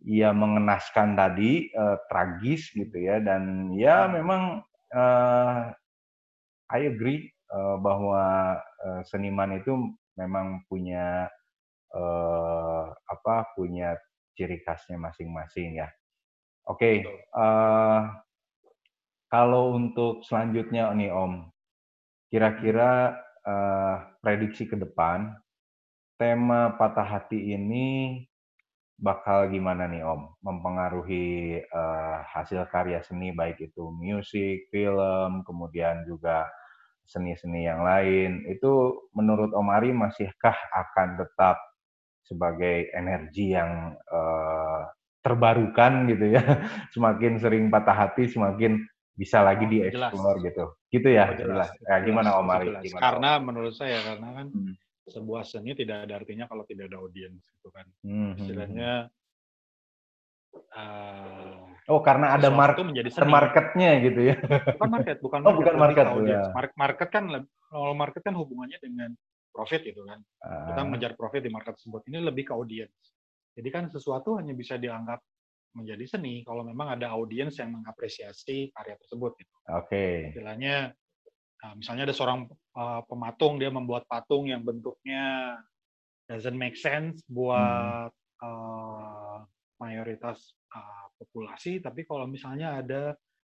ia 0.04 0.34
mengenaskan 0.34 1.16
tadi 1.16 1.70
uh, 1.72 1.96
tragis 2.10 2.68
gitu 2.74 2.98
ya 2.98 3.22
dan 3.22 3.72
ya 3.72 4.10
memang 4.10 4.60
uh, 4.92 5.72
I 6.66 6.80
agree 6.90 7.30
uh, 7.54 7.78
bahwa 7.78 8.58
uh, 8.58 9.00
seniman 9.06 9.56
itu 9.56 9.94
memang 10.18 10.66
punya 10.66 11.30
uh, 11.94 12.90
apa 12.90 13.54
punya 13.54 13.94
ciri 14.36 14.60
khasnya 14.62 14.98
masing-masing 15.00 15.80
ya. 15.80 15.88
Oke, 16.66 16.82
okay, 16.82 16.96
uh, 17.38 18.10
kalau 19.30 19.78
untuk 19.78 20.26
selanjutnya 20.26 20.90
nih 20.94 21.14
Om, 21.14 21.46
kira-kira 22.30 23.14
uh, 23.46 23.96
prediksi 24.18 24.66
ke 24.66 24.74
depan, 24.74 25.30
tema 26.18 26.74
patah 26.74 27.06
hati 27.06 27.54
ini 27.54 28.22
bakal 28.98 29.46
gimana 29.46 29.86
nih 29.86 30.02
Om? 30.02 30.42
Mempengaruhi 30.42 31.62
uh, 31.70 32.18
hasil 32.34 32.66
karya 32.70 32.98
seni 33.06 33.30
baik 33.30 33.62
itu 33.62 33.94
musik, 33.94 34.66
film, 34.74 35.46
kemudian 35.46 36.02
juga 36.02 36.50
seni-seni 37.06 37.66
yang 37.66 37.86
lain. 37.86 38.42
Itu 38.50 39.06
menurut 39.14 39.54
Om 39.54 39.70
Ari 39.70 39.94
masihkah 39.94 40.56
akan 40.74 41.22
tetap 41.22 41.56
sebagai 42.26 42.90
energi 42.90 43.54
yang 43.54 43.94
uh, 44.10 44.82
terbarukan 45.22 46.10
gitu 46.10 46.34
ya. 46.34 46.42
Semakin 46.94 47.38
sering 47.38 47.70
patah 47.70 47.94
hati, 47.94 48.26
semakin 48.26 48.82
bisa 49.16 49.40
lagi 49.40 49.64
oh, 49.64 49.70
dieksplor 49.70 50.36
gitu. 50.44 50.64
Gitu 50.92 51.08
ya, 51.08 51.32
oh, 51.32 51.38
jelas. 51.38 51.70
jelas. 51.72 51.88
Ya, 51.88 51.96
gimana 52.04 52.36
Om 52.36 52.50
Ari? 52.52 52.68
Gimana, 52.84 53.02
karena 53.02 53.30
Om? 53.38 53.42
menurut 53.48 53.74
saya 53.74 53.98
karena 54.04 54.28
kan 54.42 54.46
hmm. 54.52 54.74
sebuah 55.08 55.42
seni 55.46 55.72
tidak 55.72 56.04
ada 56.04 56.20
artinya 56.20 56.44
kalau 56.50 56.66
tidak 56.68 56.92
ada 56.92 56.98
audiens 57.00 57.40
gitu 57.40 57.68
kan. 57.72 57.86
Hmm. 58.04 58.36
hmm. 58.36 58.38
Istilahnya 58.42 58.90
uh, 60.76 61.66
Oh, 61.86 62.02
karena 62.02 62.34
ada 62.34 62.50
market 62.50 62.82
menjadi 62.82 63.14
seni. 63.14 63.30
marketnya 63.30 63.90
gitu 64.02 64.20
ya. 64.26 64.36
Bukan 64.74 64.90
market, 64.90 65.16
bukan 65.22 65.38
market. 65.38 65.46
Oh, 65.54 65.58
bukan 65.62 65.74
market. 65.78 66.06
Ya. 66.26 66.42
Market 66.74 67.08
kan 67.14 67.24
kalau 67.70 67.94
market 67.94 68.22
kan 68.26 68.34
hubungannya 68.34 68.78
dengan 68.82 69.14
profit 69.56 69.80
gitu 69.80 70.04
kan. 70.04 70.20
Uh. 70.44 70.68
Kita 70.68 70.80
mengejar 70.84 71.12
profit 71.16 71.40
di 71.40 71.48
market 71.48 71.80
tersebut. 71.80 72.04
Ini 72.12 72.20
lebih 72.20 72.44
ke 72.44 72.52
audiens. 72.52 72.92
Jadi 73.56 73.68
kan 73.72 73.88
sesuatu 73.88 74.36
hanya 74.36 74.52
bisa 74.52 74.76
dianggap 74.76 75.24
menjadi 75.72 76.04
seni 76.04 76.44
kalau 76.44 76.60
memang 76.64 77.00
ada 77.00 77.12
audiens 77.16 77.56
yang 77.56 77.72
mengapresiasi 77.72 78.68
karya 78.76 79.00
tersebut. 79.00 79.32
Gitu. 79.40 79.52
Oke. 79.72 79.88
Okay. 79.88 80.12
Istilahnya, 80.36 80.92
nah, 81.64 81.72
misalnya 81.72 82.04
ada 82.04 82.14
seorang 82.16 82.44
uh, 82.76 83.00
pematung 83.08 83.56
dia 83.56 83.72
membuat 83.72 84.04
patung 84.04 84.52
yang 84.52 84.60
bentuknya 84.60 85.56
doesn't 86.28 86.56
make 86.56 86.76
sense 86.76 87.24
buat 87.32 88.12
hmm. 88.12 88.44
uh, 88.44 89.38
mayoritas 89.80 90.56
uh, 90.72 91.06
populasi, 91.16 91.80
tapi 91.80 92.04
kalau 92.04 92.28
misalnya 92.28 92.80
ada 92.80 93.02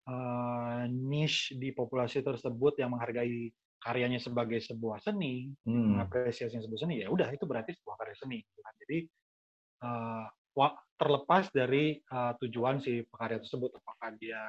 uh, 0.07 0.83
niche 0.89 1.55
di 1.55 1.71
populasi 1.71 2.23
tersebut 2.23 2.79
yang 2.79 2.95
menghargai 2.95 3.51
karyanya 3.83 4.19
sebagai 4.23 4.63
sebuah 4.63 5.03
seni, 5.03 5.51
hmm. 5.67 5.99
mengapresiasi 5.99 6.55
sebuah 6.55 6.81
seni, 6.87 7.03
ya 7.03 7.11
udah 7.11 7.27
itu 7.35 7.43
berarti 7.43 7.75
sebuah 7.75 7.95
karya 7.99 8.15
seni. 8.15 8.39
Gitu 8.39 8.59
kan. 8.63 8.73
Jadi 8.87 8.97
uh, 9.83 10.25
terlepas 10.95 11.51
dari 11.51 11.99
uh, 12.13 12.31
tujuan 12.39 12.79
si 12.79 13.03
pekarya 13.11 13.43
tersebut 13.43 13.75
apakah 13.75 14.15
dia 14.15 14.39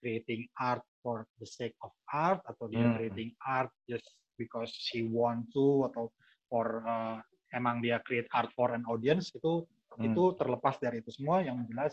creating 0.00 0.48
art 0.56 0.84
for 1.04 1.28
the 1.40 1.48
sake 1.48 1.76
of 1.84 1.92
art 2.08 2.40
atau 2.48 2.68
dia 2.72 2.88
hmm. 2.88 2.96
creating 2.96 3.30
art 3.44 3.68
just 3.84 4.08
because 4.40 4.72
she 4.72 5.04
want 5.04 5.44
to 5.52 5.84
atau 5.92 6.08
for 6.48 6.80
uh, 6.88 7.20
emang 7.52 7.84
dia 7.84 8.00
create 8.00 8.28
art 8.32 8.48
for 8.56 8.72
an 8.72 8.84
audience 8.88 9.28
itu 9.36 9.64
hmm. 9.98 10.08
itu 10.08 10.32
terlepas 10.40 10.80
dari 10.80 11.04
itu 11.04 11.12
semua 11.12 11.44
yang 11.44 11.60
jelas 11.68 11.92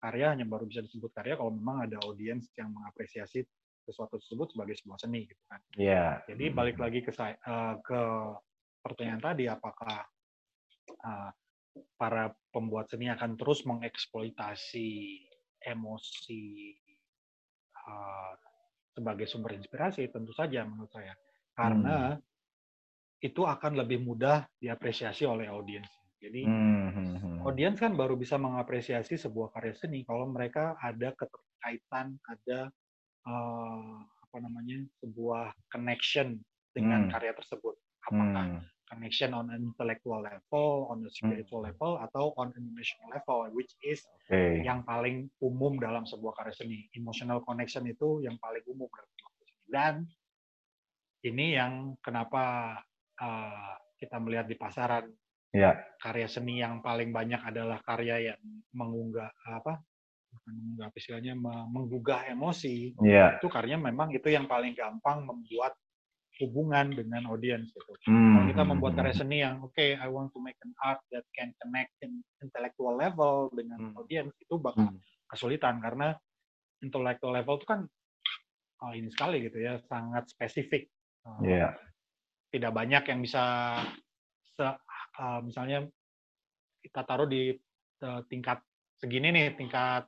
karya 0.00 0.34
hanya 0.34 0.46
baru 0.46 0.68
bisa 0.68 0.84
disebut 0.84 1.10
karya 1.14 1.34
kalau 1.34 1.50
memang 1.54 1.88
ada 1.88 1.98
audiens 2.04 2.46
yang 2.54 2.70
mengapresiasi 2.70 3.42
sesuatu 3.86 4.18
tersebut 4.18 4.50
sebagai 4.50 4.74
sebuah 4.82 4.98
seni 4.98 5.30
gitu 5.30 5.42
kan. 5.46 5.60
Iya. 5.78 5.94
Yeah. 5.94 6.10
Jadi 6.34 6.44
balik 6.50 6.76
lagi 6.82 7.00
ke 7.06 7.14
saya 7.14 7.38
uh, 7.46 7.78
ke 7.78 8.00
pertanyaan 8.82 9.22
tadi 9.22 9.46
apakah 9.46 10.02
uh, 11.06 11.30
para 11.94 12.34
pembuat 12.50 12.90
seni 12.90 13.06
akan 13.12 13.38
terus 13.38 13.62
mengeksploitasi 13.62 14.90
emosi 15.62 16.74
uh, 17.86 18.32
sebagai 18.96 19.28
sumber 19.28 19.58
inspirasi 19.58 20.08
tentu 20.08 20.32
saja 20.32 20.64
menurut 20.64 20.88
saya 20.88 21.12
karena 21.56 22.16
hmm. 22.16 23.24
itu 23.24 23.42
akan 23.44 23.72
lebih 23.80 24.00
mudah 24.00 24.44
diapresiasi 24.60 25.24
oleh 25.24 25.48
audiens. 25.48 25.88
Jadi 26.16 26.48
hmm, 26.48 26.88
hmm, 26.92 27.14
hmm. 27.20 27.38
audiens 27.44 27.76
kan 27.76 27.92
baru 27.92 28.16
bisa 28.16 28.40
mengapresiasi 28.40 29.20
sebuah 29.20 29.52
karya 29.52 29.76
seni 29.76 30.00
kalau 30.04 30.28
mereka 30.32 30.76
ada 30.80 31.12
keterkaitan, 31.12 32.16
ada 32.24 32.72
uh, 33.26 34.00
apa 34.02 34.36
namanya 34.40 34.86
sebuah 35.02 35.52
connection 35.68 36.40
dengan 36.72 37.06
hmm. 37.06 37.12
karya 37.12 37.32
tersebut. 37.34 37.74
Apakah 38.06 38.62
hmm 38.62 38.76
connection 38.86 39.34
on 39.34 39.50
an 39.50 39.66
intellectual 39.66 40.22
level, 40.22 40.86
on 40.90 41.02
a 41.02 41.10
spiritual 41.10 41.60
hmm. 41.62 41.74
level, 41.74 41.98
atau 41.98 42.32
on 42.38 42.54
an 42.54 42.62
emotional 42.62 43.10
level, 43.10 43.50
which 43.52 43.74
is 43.82 44.06
okay. 44.26 44.62
yang 44.62 44.86
paling 44.86 45.26
umum 45.42 45.76
dalam 45.82 46.06
sebuah 46.06 46.38
karya 46.38 46.54
seni. 46.54 46.86
Emotional 46.94 47.42
connection 47.42 47.84
itu 47.90 48.22
yang 48.22 48.38
paling 48.38 48.62
umum 48.70 48.86
dalam 48.86 49.10
sebuah 49.10 49.30
karya 49.34 49.46
seni. 49.50 49.66
Dan 49.66 49.94
ini 51.26 51.46
yang 51.58 51.72
kenapa 51.98 52.78
uh, 53.18 53.74
kita 53.98 54.16
melihat 54.22 54.46
di 54.46 54.54
pasaran 54.54 55.10
yeah. 55.50 55.74
karya 55.98 56.30
seni 56.30 56.62
yang 56.62 56.78
paling 56.78 57.10
banyak 57.10 57.42
adalah 57.42 57.82
karya 57.82 58.32
yang 58.34 58.40
mengunggah 58.70 59.34
apa 59.50 59.82
mengunggah 60.44 60.88
istilahnya 60.92 61.34
menggugah 61.70 62.28
emosi 62.28 62.92
yeah. 63.00 63.40
itu 63.40 63.48
karya 63.48 63.80
memang 63.80 64.12
itu 64.12 64.28
yang 64.28 64.44
paling 64.44 64.76
gampang 64.76 65.24
membuat 65.24 65.72
hubungan 66.36 66.92
dengan 66.92 67.24
audiens 67.32 67.72
gitu. 67.72 67.92
Hmm. 68.08 68.36
Kalau 68.36 68.46
kita 68.52 68.62
membuat 68.68 68.92
karya 69.00 69.14
seni 69.16 69.40
yang 69.40 69.64
oke, 69.64 69.72
okay, 69.72 69.96
I 69.96 70.08
want 70.12 70.36
to 70.36 70.40
make 70.44 70.60
an 70.60 70.76
art 70.84 71.00
that 71.08 71.24
can 71.32 71.56
connect 71.64 71.96
in 72.04 72.20
intellectual 72.44 72.92
level 72.92 73.48
dengan 73.56 73.92
hmm. 73.92 73.96
audiens 73.96 74.32
itu 74.36 74.60
bakal 74.60 74.92
hmm. 74.92 75.00
kesulitan 75.32 75.80
karena 75.80 76.12
intellectual 76.84 77.32
level 77.32 77.56
itu 77.56 77.66
kan 77.66 77.80
oh, 78.84 78.92
ini 78.92 79.08
sekali 79.08 79.48
gitu 79.48 79.58
ya, 79.64 79.80
sangat 79.88 80.28
spesifik. 80.28 80.92
Uh, 81.24 81.40
yeah. 81.40 81.72
Tidak 82.52 82.70
banyak 82.70 83.08
yang 83.08 83.20
bisa 83.24 83.76
se, 84.56 84.66
uh, 84.66 85.40
misalnya 85.40 85.88
kita 86.84 87.00
taruh 87.08 87.26
di 87.26 87.56
uh, 88.04 88.20
tingkat 88.28 88.60
segini 89.00 89.32
nih, 89.32 89.56
tingkat 89.56 90.04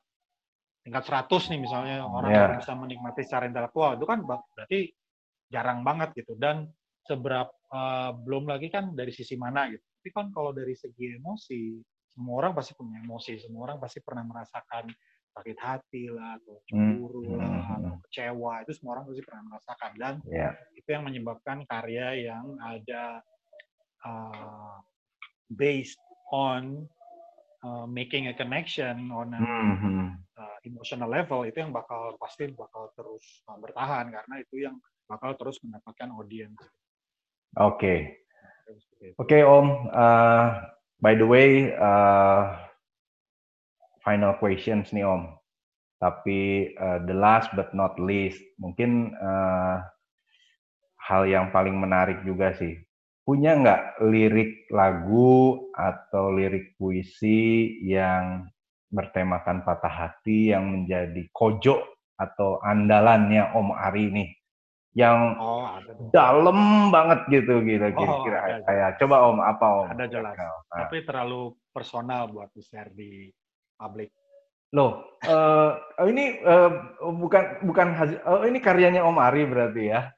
tingkat 0.89 1.05
100 1.05 1.53
nih 1.53 1.61
misalnya 1.61 1.97
orang 2.09 2.33
yeah. 2.33 2.49
yang 2.49 2.61
bisa 2.65 2.73
menikmati 2.73 3.21
secara 3.21 3.45
intelektual. 3.45 4.01
Itu 4.01 4.09
kan 4.09 4.25
berarti 4.25 4.89
jarang 5.53 5.85
banget 5.85 6.17
gitu. 6.17 6.33
Dan 6.41 6.65
seberapa 7.05 7.53
uh, 7.69 8.17
belum 8.17 8.49
lagi 8.49 8.73
kan 8.73 8.97
dari 8.97 9.13
sisi 9.13 9.37
mana 9.37 9.69
gitu. 9.69 9.85
Tapi 9.85 10.09
kan 10.17 10.33
kalau 10.33 10.57
dari 10.57 10.73
segi 10.73 11.21
emosi 11.21 11.77
semua 12.09 12.41
orang 12.41 12.57
pasti 12.57 12.73
punya 12.73 13.05
emosi. 13.05 13.37
Semua 13.37 13.69
orang 13.69 13.77
pasti 13.77 14.01
pernah 14.01 14.25
merasakan 14.25 14.89
sakit 15.29 15.59
hati 15.61 16.09
lah 16.09 16.41
atau 16.41 16.57
hmm, 16.57 16.67
cemburu 16.67 17.23
hmm. 17.29 17.37
lah 17.37 17.65
atau 17.77 17.95
kecewa. 18.09 18.53
Itu 18.65 18.73
semua 18.73 18.91
orang 18.97 19.05
pasti 19.13 19.23
pernah 19.29 19.43
merasakan. 19.45 19.91
Dan 20.01 20.15
yeah. 20.25 20.57
itu 20.73 20.89
yang 20.89 21.05
menyebabkan 21.05 21.69
karya 21.69 22.33
yang 22.33 22.57
ada 22.65 23.21
uh, 24.09 24.81
based 25.53 26.01
on 26.33 26.89
uh, 27.65 27.87
making 27.87 28.29
a 28.31 28.35
connection 28.35 29.11
on 29.11 29.35
a 29.35 29.41
mm-hmm. 29.41 30.07
uh, 30.39 30.57
emotional 30.63 31.11
level 31.11 31.43
itu 31.47 31.59
yang 31.63 31.75
bakal 31.75 32.15
pasti 32.21 32.51
bakal 32.55 32.91
terus 32.95 33.43
uh, 33.51 33.59
bertahan 33.59 34.11
karena 34.11 34.35
itu 34.43 34.69
yang 34.69 34.77
bakal 35.09 35.35
terus 35.35 35.59
mendapatkan 35.65 36.13
audiens. 36.15 36.59
Oke. 37.57 37.75
Okay. 37.81 37.99
Oke 39.17 39.41
okay, 39.41 39.43
Om. 39.47 39.89
Uh, 39.89 40.47
by 41.01 41.17
the 41.17 41.25
way, 41.25 41.73
uh, 41.73 42.69
final 44.05 44.37
questions 44.37 44.93
nih 44.93 45.09
Om. 45.09 45.33
Tapi 45.99 46.73
uh, 46.79 47.03
the 47.09 47.17
last 47.17 47.51
but 47.59 47.75
not 47.75 47.99
least, 47.99 48.39
mungkin 48.61 49.17
uh, 49.19 49.83
hal 51.01 51.27
yang 51.27 51.51
paling 51.51 51.75
menarik 51.75 52.23
juga 52.23 52.55
sih. 52.55 52.77
Punya 53.29 53.61
nggak 53.61 54.09
lirik 54.09 54.73
lagu 54.73 55.69
atau 55.77 56.33
lirik 56.33 56.81
puisi 56.81 57.77
yang 57.85 58.49
bertemakan 58.89 59.69
patah 59.69 59.93
hati 59.93 60.57
yang 60.57 60.65
menjadi 60.65 61.29
kojo 61.37 61.77
atau 62.17 62.57
andalannya 62.65 63.53
Om 63.53 63.77
Ari 63.77 64.17
nih? 64.17 64.31
Yang 64.97 65.19
oh, 65.45 65.61
ada 65.61 65.93
dalam 66.09 66.89
banget 66.89 67.29
gitu 67.29 67.61
gitu 67.69 67.85
kira-kira. 67.93 68.41
oh, 68.49 68.65
kayak 68.65 68.97
coba 68.97 69.17
om 69.29 69.39
apa 69.45 69.67
om? 69.77 69.89
Ada 69.93 70.09
jelas. 70.09 70.33
Nah. 70.33 70.89
tapi 70.89 71.05
terlalu 71.05 71.53
personal 71.69 72.33
buat 72.33 72.49
di 72.57 72.65
share 72.65 72.97
di 72.97 73.29
publik. 73.77 74.09
Loh 74.73 75.21
uh, 75.29 75.77
ini 76.09 76.41
uh, 76.49 76.97
bukan 77.13 77.61
bukan 77.61 77.89
oh, 78.25 78.49
ini 78.49 78.57
karyanya 78.57 79.05
om 79.05 79.21
Ari 79.21 79.45
berarti 79.45 79.93
ya 79.93 80.09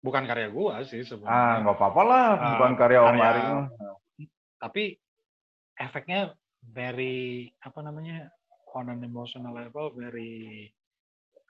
bukan 0.00 0.24
karya 0.24 0.48
gua 0.48 0.80
sih 0.84 1.04
sebenarnya 1.04 1.36
ah 1.36 1.54
nggak 1.64 1.76
apa-apa 1.76 2.02
lah 2.04 2.26
uh, 2.32 2.44
bukan 2.56 2.72
karya, 2.76 3.00
karya 3.00 3.08
om 3.08 3.18
Ari 3.20 3.42
tapi 4.60 4.82
efeknya 5.80 6.32
very 6.60 7.48
apa 7.64 7.80
namanya 7.80 8.28
on 8.76 8.92
an 8.92 9.00
emotional 9.00 9.56
level 9.56 9.92
very 9.96 10.68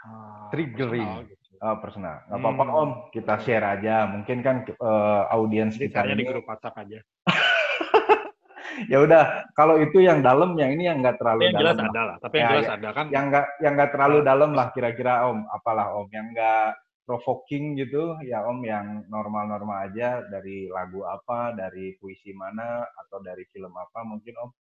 uh, 0.07 0.49
triggering 0.55 1.27
gitu. 1.29 1.41
Oh, 1.61 1.77
personal. 1.77 2.25
Gak 2.25 2.41
apa-apa 2.41 2.65
hmm. 2.65 2.79
Om, 2.81 2.91
kita 3.13 3.35
share 3.45 3.67
aja. 3.69 4.09
Mungkin 4.09 4.41
kan 4.41 4.65
uh, 4.81 5.29
audiens 5.29 5.77
kita 5.77 6.09
ini... 6.09 6.25
di 6.25 6.25
grup 6.25 6.49
WhatsApp 6.49 6.89
aja. 6.89 7.05
ya 8.93 9.05
udah, 9.05 9.53
kalau 9.53 9.77
itu 9.77 10.01
yang 10.01 10.25
dalam, 10.25 10.57
yang 10.57 10.73
ini 10.73 10.89
yang 10.89 11.05
nggak 11.05 11.21
terlalu 11.21 11.53
yang 11.53 11.61
dalam. 11.61 11.77
jelas 11.77 11.93
ada 11.93 12.01
lah. 12.01 12.17
Tapi 12.17 12.35
yang 12.41 12.49
ya, 12.49 12.53
jelas 12.57 12.65
ya, 12.65 12.73
ada 12.81 12.89
kan. 12.97 13.07
Yang 13.13 13.25
nggak 13.29 13.47
yang 13.61 13.73
nggak 13.77 13.91
terlalu 13.93 14.19
dalam 14.25 14.51
lah 14.57 14.67
kira-kira 14.73 15.13
Om. 15.29 15.39
Apalah 15.53 15.87
Om, 16.01 16.09
yang 16.17 16.27
nggak 16.33 16.69
provoking 17.11 17.75
gitu 17.75 18.15
ya 18.23 18.47
Om, 18.47 18.63
yang 18.63 18.87
normal-normal 19.11 19.91
aja 19.91 20.23
dari 20.31 20.71
lagu 20.71 21.03
apa, 21.03 21.51
dari 21.59 21.99
puisi 21.99 22.31
mana, 22.31 22.87
atau 22.87 23.19
dari 23.19 23.43
film 23.51 23.75
apa 23.75 24.07
mungkin 24.07 24.35
Om. 24.39 24.51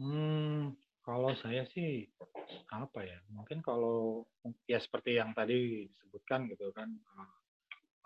Hmm, 0.00 0.72
Kalau 1.04 1.36
saya 1.36 1.68
sih 1.68 2.08
apa 2.72 3.04
ya? 3.04 3.20
Mungkin 3.28 3.60
kalau 3.60 4.24
ya 4.64 4.80
seperti 4.80 5.20
yang 5.20 5.36
tadi 5.36 5.84
disebutkan 5.90 6.48
gitu 6.48 6.72
kan 6.72 6.88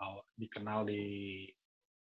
uh, 0.01 0.19
dikenal 0.35 0.83
di 0.83 1.45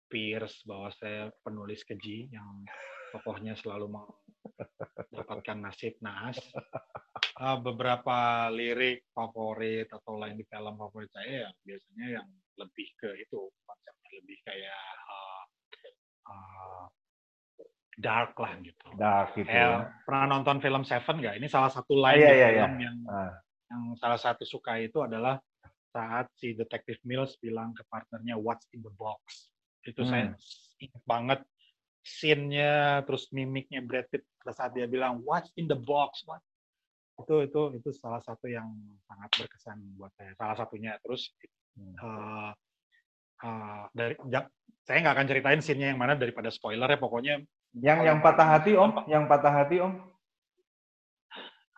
peers 0.09 0.65
bahwa 0.65 0.89
saya 0.97 1.29
penulis 1.45 1.85
keji 1.85 2.33
yang 2.33 2.65
tokohnya 3.11 3.53
selalu 3.57 3.91
mendapatkan 3.91 5.57
nasib 5.59 5.97
naas. 6.01 6.37
Uh, 7.39 7.57
beberapa 7.65 8.47
lirik 8.53 9.09
favorit 9.11 9.89
atau 9.89 10.17
lain 10.17 10.39
di 10.39 10.45
film 10.47 10.75
favorit 10.77 11.11
saya 11.11 11.47
ya 11.47 11.49
biasanya 11.65 12.07
yang 12.21 12.27
lebih 12.59 12.87
ke 12.99 13.09
itu 13.19 13.39
konsepnya 13.63 14.09
lebih 14.19 14.37
kayak 14.43 14.83
uh, 15.07 15.43
uh, 16.29 16.83
dark 17.99 18.33
lah 18.39 18.55
gitu. 18.63 18.87
Dark 18.95 19.35
gitu. 19.35 19.47
Kayak 19.47 19.67
ya. 19.67 19.79
pernah 20.07 20.25
nonton 20.31 20.57
film 20.63 20.83
Seven 20.87 21.19
nggak? 21.19 21.35
Ini 21.35 21.47
salah 21.51 21.71
satu 21.71 21.99
line 21.99 22.23
ah, 22.23 22.31
iya, 22.31 22.33
iya, 22.33 22.47
film 22.49 22.73
iya. 22.79 22.85
yang 22.87 22.97
ah. 23.11 23.33
yang 23.69 23.83
salah 23.99 24.17
satu 24.17 24.47
suka 24.47 24.79
itu 24.81 25.03
adalah 25.03 25.37
saat 25.89 26.31
si 26.37 26.53
Detective 26.53 27.01
Mills 27.05 27.35
bilang 27.41 27.75
ke 27.75 27.83
partnernya 27.91 28.39
What's 28.39 28.65
in 28.71 28.81
the 28.81 28.93
box. 28.95 29.51
Itu 29.83 30.05
hmm. 30.05 30.09
saya 30.09 30.25
ingat 30.79 31.03
banget 31.03 31.39
scene-nya 32.09 33.05
terus 33.05 33.29
mimiknya 33.29 33.85
Brad 33.85 34.09
Pitt 34.09 34.25
pada 34.41 34.53
saat 34.57 34.71
dia 34.73 34.89
bilang 34.89 35.21
What's 35.21 35.53
in 35.53 35.69
the 35.69 35.77
box? 35.77 36.25
What? 36.25 36.41
Itu 37.21 37.45
itu 37.45 37.61
itu 37.77 37.89
salah 37.93 38.23
satu 38.25 38.49
yang 38.49 38.73
sangat 39.05 39.29
berkesan 39.37 39.77
buat 39.99 40.09
saya. 40.17 40.33
Salah 40.33 40.55
satunya 40.57 40.97
terus 41.05 41.29
hmm. 41.77 41.95
uh, 42.01 42.51
uh, 43.45 43.83
dari 43.93 44.17
saya 44.83 44.97
nggak 45.05 45.15
akan 45.21 45.27
ceritain 45.29 45.61
scene-nya 45.61 45.93
yang 45.93 46.01
mana 46.01 46.17
daripada 46.17 46.49
spoiler 46.49 46.89
ya 46.89 46.97
pokoknya 46.97 47.45
yang 47.77 48.01
yang 48.01 48.17
patah 48.25 48.57
hati 48.57 48.73
Om, 48.73 49.05
yang 49.05 49.29
patah 49.29 49.53
hati 49.53 49.77
Om. 49.77 49.93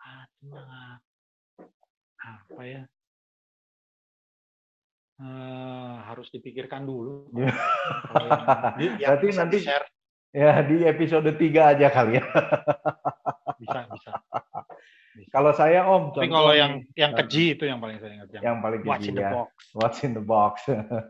Aduh, 0.00 0.96
apa 2.24 2.62
ya? 2.64 2.82
Uh, 5.22 6.02
harus 6.08 6.32
dipikirkan 6.32 6.82
dulu. 6.82 7.28
yang, 7.36 8.98
Berarti 8.98 9.26
nanti 9.36 9.56
share. 9.62 9.86
Ya 10.32 10.64
di 10.64 10.82
episode 10.88 11.28
3 11.28 11.72
aja 11.76 11.88
kali 11.92 12.18
ya. 12.18 12.24
bisa, 13.60 13.80
bisa. 13.92 14.10
bisa. 15.12 15.28
Kalau 15.28 15.52
saya 15.52 15.84
Om, 15.84 16.16
tapi 16.16 16.32
kalau 16.32 16.52
yang 16.56 16.84
yang 16.96 17.12
keji 17.12 17.56
itu 17.56 17.68
yang 17.68 17.78
paling 17.80 18.00
saya 18.00 18.16
ingat. 18.16 18.28
Yang, 18.32 18.42
yang 18.48 18.56
paling 18.64 18.80
keji 18.80 18.88
What's 18.88 19.08
in 19.08 19.14
the 19.14 19.24
ya. 19.24 19.30
box. 19.32 19.50
What's 19.76 20.00
in 20.04 20.12
the 20.16 20.24
box. 20.24 20.54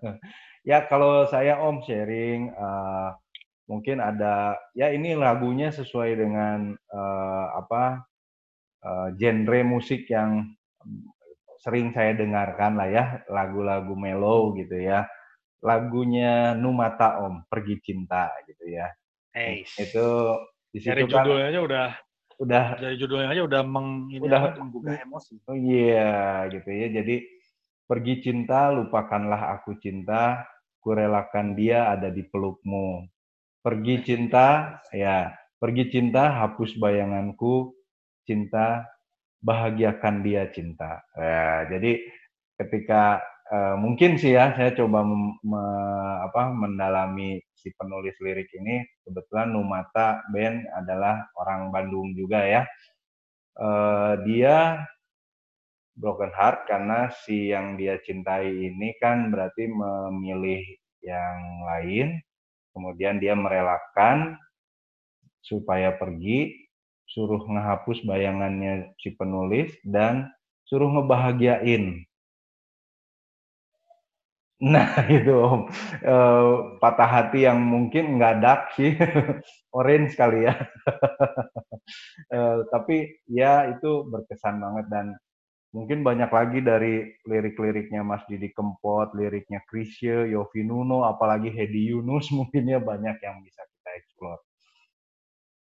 ya 0.71 0.79
kalau 0.91 1.27
saya 1.31 1.59
Om 1.63 1.87
sharing 1.87 2.51
uh, 2.55 3.15
mungkin 3.71 4.03
ada 4.03 4.59
ya 4.75 4.91
ini 4.91 5.15
lagunya 5.15 5.71
sesuai 5.71 6.19
dengan 6.19 6.75
uh, 6.91 7.47
apa 7.63 8.03
uh, 8.83 9.09
genre 9.15 9.61
musik 9.63 10.11
yang 10.11 10.51
sering 11.63 11.95
saya 11.95 12.19
dengarkan 12.19 12.75
lah 12.75 12.91
ya 12.91 13.05
lagu-lagu 13.31 13.95
mellow 13.95 14.51
gitu 14.59 14.83
ya 14.83 15.07
lagunya 15.63 16.59
Numata 16.59 17.23
Om 17.23 17.47
Pergi 17.47 17.79
Cinta 17.79 18.35
gitu 18.51 18.67
ya 18.67 18.91
hey, 19.33 19.65
itu 19.81 20.07
di 20.73 20.79
situ 20.81 20.93
dari 20.93 21.03
kan 21.05 21.25
judulnya 21.25 21.47
aja 21.53 21.61
udah 21.61 21.89
udah 22.41 22.67
dari 22.81 22.97
judulnya 22.97 23.29
aja 23.31 23.43
udah 23.45 23.63
meng, 23.63 23.89
ini 24.11 24.25
udah 24.25 24.41
menggugah 24.59 24.97
emosi. 25.05 25.35
Oh 25.47 25.57
iya 25.57 26.49
gitu 26.51 26.69
ya. 26.69 26.89
Jadi 26.91 27.17
pergi 27.87 28.15
cinta 28.25 28.73
lupakanlah 28.73 29.53
aku 29.59 29.77
cinta 29.79 30.49
kurelakan 30.83 31.55
dia 31.55 31.95
ada 31.95 32.11
di 32.11 32.27
pelukmu. 32.27 33.07
Pergi 33.63 34.03
cinta, 34.03 34.81
ya, 34.91 35.31
pergi 35.63 35.87
cinta, 35.95 36.43
hapus 36.43 36.75
bayanganku, 36.83 37.71
cinta, 38.27 38.91
bahagiakan 39.39 40.27
dia 40.27 40.51
cinta. 40.51 41.07
Ya, 41.15 41.71
jadi 41.71 42.03
ketika 42.59 43.23
uh, 43.53 43.77
mungkin 43.77 44.17
sih 44.17 44.33
ya, 44.33 44.57
saya 44.57 44.73
coba 44.73 45.05
me, 45.05 45.63
apa, 46.25 46.49
mendalami 46.57 47.37
si 47.53 47.69
penulis 47.77 48.17
lirik 48.25 48.49
ini. 48.57 48.81
Kebetulan 49.05 49.53
Numata 49.53 50.25
Band 50.33 50.65
adalah 50.73 51.29
orang 51.37 51.69
Bandung 51.69 52.17
juga 52.17 52.41
ya. 52.49 52.63
Uh, 53.53 54.17
dia 54.25 54.81
broken 55.93 56.33
heart 56.33 56.65
karena 56.65 57.13
si 57.13 57.53
yang 57.53 57.77
dia 57.77 58.01
cintai 58.01 58.49
ini 58.49 58.97
kan 58.97 59.29
berarti 59.29 59.69
memilih 59.69 60.65
yang 61.05 61.69
lain 61.69 62.17
Kemudian 62.73 63.21
dia 63.21 63.37
merelakan 63.37 64.41
supaya 65.45 65.93
pergi, 65.93 66.65
suruh 67.05 67.45
ngehapus 67.45 68.01
bayangannya 68.09 68.97
si 68.97 69.13
penulis, 69.13 69.69
dan 69.85 70.33
suruh 70.65 70.89
ngebahagiain. 70.89 72.09
Nah 74.63 74.95
itu 75.11 75.35
om, 75.35 75.67
e, 75.99 76.17
patah 76.79 77.11
hati 77.11 77.51
yang 77.51 77.59
mungkin 77.59 78.15
nggak 78.15 78.39
dark 78.39 78.63
sih, 78.79 78.95
orange 79.79 80.15
kali 80.15 80.47
ya. 80.47 80.55
e, 82.37 82.39
tapi 82.71 83.11
ya 83.27 83.67
itu 83.75 84.07
berkesan 84.07 84.63
banget 84.63 84.87
dan 84.87 85.07
mungkin 85.75 86.07
banyak 86.07 86.31
lagi 86.31 86.61
dari 86.63 87.11
lirik-liriknya 87.27 88.07
Mas 88.07 88.23
Didi 88.31 88.55
Kempot, 88.55 89.11
liriknya 89.19 89.67
Krisye, 89.67 90.31
Yofi 90.31 90.63
Nuno, 90.63 91.11
apalagi 91.11 91.51
Hedi 91.51 91.91
Yunus 91.91 92.31
mungkinnya 92.37 92.79
banyak 92.79 93.19
yang 93.19 93.43
bisa 93.43 93.67
kita 93.67 93.91
eksplor. 93.99 94.39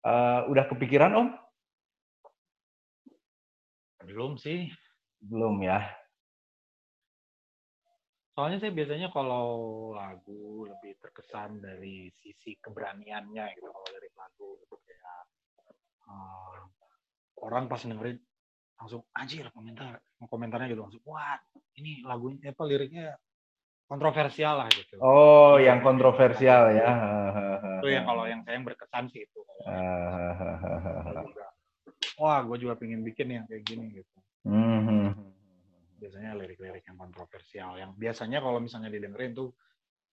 Uh, 0.02 0.50
udah 0.52 0.66
kepikiran 0.68 1.14
Om? 1.14 1.28
Belum 4.04 4.34
sih. 4.36 4.68
Belum 5.22 5.62
ya. 5.62 6.01
Soalnya 8.32 8.64
saya 8.64 8.72
biasanya 8.72 9.12
kalau 9.12 9.48
lagu 9.92 10.64
lebih 10.64 10.96
terkesan 10.96 11.60
dari 11.60 12.08
sisi 12.16 12.56
keberaniannya 12.56 13.44
gitu 13.60 13.68
kalau 13.68 13.88
dari 13.92 14.08
lagu 14.16 14.56
gitu 14.64 14.76
kayak 14.88 15.20
uh, 16.08 16.64
orang 17.44 17.68
pas 17.68 17.84
dengerin 17.84 18.16
langsung 18.80 19.04
anjir 19.12 19.52
komentar 19.52 20.00
komentarnya 20.16 20.72
gitu 20.72 20.80
langsung 20.80 21.04
wah 21.04 21.36
ini 21.76 22.00
lagunya 22.08 22.56
apa 22.56 22.64
liriknya 22.64 23.20
kontroversial 23.84 24.64
lah 24.64 24.68
gitu. 24.72 24.96
Oh 25.04 25.60
yang 25.60 25.84
kontroversial 25.84 26.72
ya. 26.72 26.88
Itu 27.84 27.92
yang 27.92 28.08
kalau 28.08 28.24
yang 28.24 28.40
saya 28.48 28.56
yang 28.56 28.64
berkesan 28.64 29.12
sih 29.12 29.26
itu 29.26 29.40
wah 32.22 32.38
gue 32.46 32.56
juga 32.62 32.78
pengen 32.78 33.02
bikin 33.02 33.26
yang 33.30 33.44
kayak 33.50 33.62
gini 33.66 34.00
gitu. 34.00 34.18
Hmm. 34.46 35.31
Biasanya 36.02 36.34
lirik-lirik 36.34 36.82
yang 36.82 36.98
kontroversial 36.98 37.78
yang 37.78 37.94
biasanya 37.94 38.42
kalau 38.42 38.58
misalnya 38.58 38.90
didengerin 38.90 39.38
tuh 39.38 39.54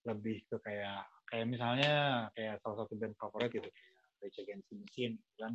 lebih 0.06 0.46
ke 0.46 0.56
kayak 0.62 1.10
kayak 1.26 1.46
misalnya 1.50 2.26
kayak 2.38 2.62
salah 2.62 2.86
satu 2.86 2.94
band 2.94 3.18
favorit 3.18 3.50
gitu 3.50 3.66
kayak 3.66 3.90
Rage 4.22 4.38
Against 4.46 4.66
the 4.70 4.76
Machine 4.78 5.14
gitu 5.18 5.36
kan 5.42 5.52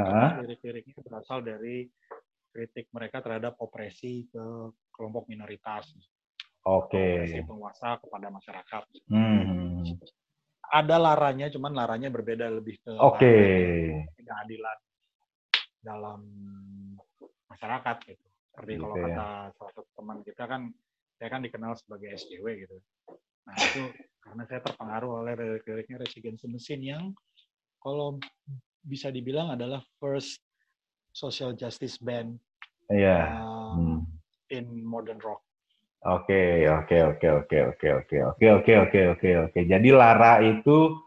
uh-huh. 0.00 0.30
lirik-liriknya 0.42 0.96
berasal 1.04 1.44
dari 1.44 1.86
kritik 2.54 2.86
mereka 2.94 3.18
terhadap 3.18 3.58
opresi 3.58 4.30
ke 4.30 4.70
kelompok 4.94 5.26
minoritas. 5.26 5.90
Oke. 6.62 7.26
Okay. 7.26 7.42
Penguasa 7.42 7.98
kepada 7.98 8.30
masyarakat. 8.30 8.82
Hmm. 9.10 9.82
Ada 10.70 10.96
laranya, 10.96 11.50
cuman 11.50 11.74
laranya 11.74 12.08
berbeda 12.14 12.46
lebih 12.48 12.78
ke 12.80 12.94
Oke. 12.94 13.18
Okay. 13.18 14.06
keadilan 14.22 14.78
dalam 15.82 16.20
masyarakat 17.50 17.96
gitu. 18.08 18.26
Tapi 18.54 18.78
gitu 18.78 18.82
kalau 18.86 18.96
ya. 18.96 19.04
kata 19.10 19.26
salah 19.58 19.72
satu 19.74 19.90
teman 19.98 20.18
kita 20.22 20.44
kan, 20.46 20.62
saya 21.18 21.28
kan 21.30 21.40
dikenal 21.42 21.72
sebagai 21.78 22.14
SJW 22.14 22.46
gitu. 22.66 22.76
Nah 23.44 23.56
itu 23.58 23.82
karena 24.24 24.42
saya 24.48 24.60
terpengaruh 24.64 25.10
oleh 25.20 25.32
lirik-liriknya 25.36 26.00
Residence 26.00 26.42
Mesin 26.48 26.80
yang 26.80 27.04
kalau 27.82 28.16
bisa 28.84 29.12
dibilang 29.12 29.52
adalah 29.52 29.84
first 30.00 30.40
social 31.12 31.52
justice 31.52 32.00
band 32.00 32.40
yeah. 32.88 33.40
uh, 33.40 33.76
hmm. 33.76 34.00
in 34.52 34.82
modern 34.84 35.20
rock. 35.20 35.44
Oke, 36.04 36.68
okay, 36.68 36.68
oke, 36.68 36.96
oke, 37.16 37.28
oke, 37.32 37.58
oke, 37.72 37.86
oke, 38.20 38.46
oke, 38.52 38.72
oke, 38.76 39.00
oke, 39.16 39.30
oke. 39.48 39.60
Jadi 39.64 39.88
Lara 39.88 40.36
itu 40.44 41.00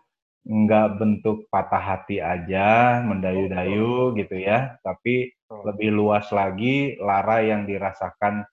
nggak 0.48 0.88
bentuk 0.96 1.52
patah 1.52 1.84
hati 1.84 2.24
aja, 2.24 3.04
mendayu-dayu 3.04 4.16
gitu 4.16 4.40
ya, 4.40 4.80
tapi 4.80 5.36
lebih 5.52 5.92
luas 5.92 6.32
lagi 6.32 6.96
Lara 7.04 7.44
yang 7.44 7.68
dirasakan 7.68 8.48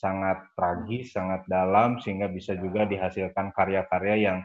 sangat 0.00 0.40
tragis, 0.56 1.12
sangat 1.12 1.44
dalam 1.44 2.00
sehingga 2.00 2.32
bisa 2.32 2.56
juga 2.56 2.88
dihasilkan 2.88 3.52
karya-karya 3.52 4.16
yang 4.16 4.38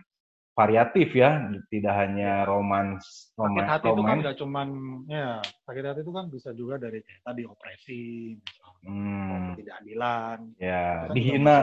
variatif 0.52 1.16
ya, 1.16 1.48
tidak 1.72 1.96
hanya 1.96 2.44
romans. 2.44 3.32
Sakit 3.32 3.64
hati 3.64 3.88
romans. 3.88 3.96
itu 3.96 4.04
kan 4.04 4.18
nggak 4.20 4.38
cuman 4.44 4.68
ya 5.08 5.30
sakit 5.40 5.84
hati 5.88 6.00
itu 6.04 6.12
kan 6.12 6.26
bisa 6.28 6.50
juga 6.52 6.76
dari 6.76 7.00
kayak 7.00 7.22
tadi 7.24 7.42
opresi, 7.48 8.36
hmm. 8.84 9.56
ketidakadilan. 9.56 10.40
Ya, 10.60 11.08
kan 11.08 11.16
dihina, 11.16 11.58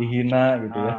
dihina 0.00 0.44
gitu 0.64 0.78
ya. 0.80 0.94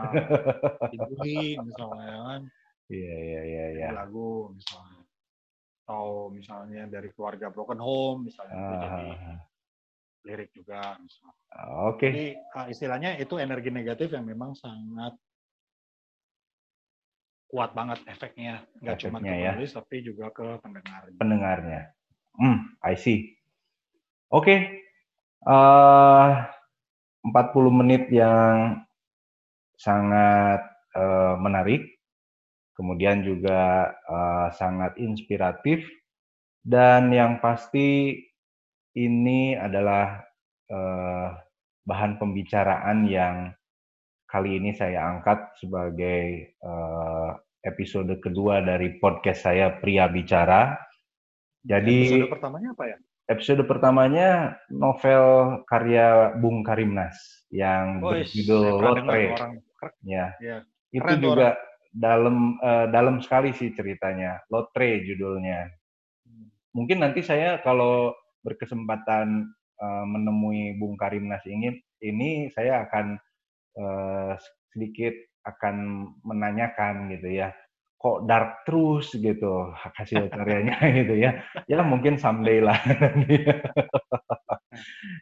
Dibully 0.93 1.57
misalnya 1.57 2.17
kan. 2.21 2.41
Iya 2.89 3.15
iya 3.21 3.41
iya. 3.45 3.65
Ya. 3.77 3.89
Lagu 3.93 4.53
misalnya. 4.53 4.97
atau 5.89 6.29
misalnya 6.29 6.85
dari 6.85 7.09
keluarga 7.17 7.49
broken 7.49 7.81
home 7.81 8.29
misalnya 8.29 8.53
uh, 8.61 8.77
jadi 8.77 9.09
ah. 9.09 9.39
lirik 10.21 10.53
juga 10.53 11.01
misalnya. 11.01 11.41
Oke. 11.81 11.97
Okay. 11.97 12.09
Jadi 12.13 12.27
uh, 12.37 12.67
istilahnya 12.69 13.09
itu 13.17 13.33
energi 13.41 13.73
negatif 13.73 14.13
yang 14.13 14.21
memang 14.29 14.53
sangat 14.53 15.17
kuat 17.49 17.73
banget 17.73 18.05
efeknya 18.05 18.61
nggak 18.85 19.01
cuma 19.01 19.17
ke 19.17 19.33
ya. 19.33 19.57
penulis 19.57 19.73
tapi 19.73 20.05
juga 20.05 20.29
ke 20.29 20.61
pendengar. 20.61 21.09
Pendengarnya. 21.17 21.81
Hmm, 22.37 22.69
I 22.85 22.93
see. 22.93 23.33
Oke. 24.29 24.45
Okay. 24.45 24.59
Uh, 25.41 26.45
40 27.25 27.81
menit 27.81 28.03
yang 28.13 28.85
sangat 29.75 30.61
uh, 30.95 31.35
menarik 31.41 31.98
kemudian 32.79 33.27
juga 33.27 33.91
uh, 34.07 34.47
sangat 34.55 34.95
inspiratif 34.95 35.83
dan 36.63 37.11
yang 37.11 37.43
pasti 37.43 38.15
ini 38.95 39.59
adalah 39.59 40.23
uh, 40.71 41.35
bahan 41.83 42.15
pembicaraan 42.15 43.03
yang 43.11 43.51
kali 44.31 44.63
ini 44.63 44.71
saya 44.71 45.11
angkat 45.11 45.59
sebagai 45.59 46.55
uh, 46.63 47.35
episode 47.67 48.15
kedua 48.23 48.63
dari 48.63 48.95
podcast 48.95 49.43
saya 49.51 49.75
Pria 49.83 50.07
Bicara. 50.07 50.79
Jadi 51.67 52.15
episode 52.15 52.31
pertamanya 52.31 52.69
apa 52.71 52.85
ya? 52.87 52.97
Episode 53.29 53.63
pertamanya 53.67 54.29
novel 54.71 55.23
karya 55.67 56.33
Bung 56.39 56.63
Karimnas 56.63 57.45
yang 57.51 57.99
oh, 57.99 58.15
berjudul 58.15 58.79
Lotre. 58.79 59.35
Ya. 60.01 60.33
ya. 60.39 60.63
Itu 60.89 61.13
juga 61.21 61.53
orang 61.53 61.68
dalam 61.89 62.61
uh, 62.61 62.87
dalam 62.89 63.19
sekali 63.19 63.53
sih 63.53 63.73
ceritanya. 63.73 64.39
Lotre 64.53 65.01
judulnya. 65.03 65.67
Mungkin 66.73 67.01
nanti 67.01 67.25
saya 67.25 67.59
kalau 67.65 68.13
berkesempatan 68.45 69.49
uh, 69.81 70.05
menemui 70.05 70.77
Bung 70.77 70.95
Karimnas 70.95 71.43
ini, 71.49 71.73
ini 72.05 72.47
saya 72.53 72.85
akan 72.87 73.17
uh, 73.81 74.33
sedikit 74.71 75.13
akan 75.43 76.07
menanyakan 76.21 77.09
gitu 77.09 77.41
ya 77.41 77.49
kok 77.99 78.23
dark 78.31 78.63
terus 78.63 79.11
gitu 79.11 79.75
hasil 79.75 80.31
karyanya 80.31 80.79
gitu 81.03 81.19
ya 81.19 81.43
ya 81.67 81.83
mungkin 81.83 82.15
someday 82.15 82.63
lah 82.63 82.79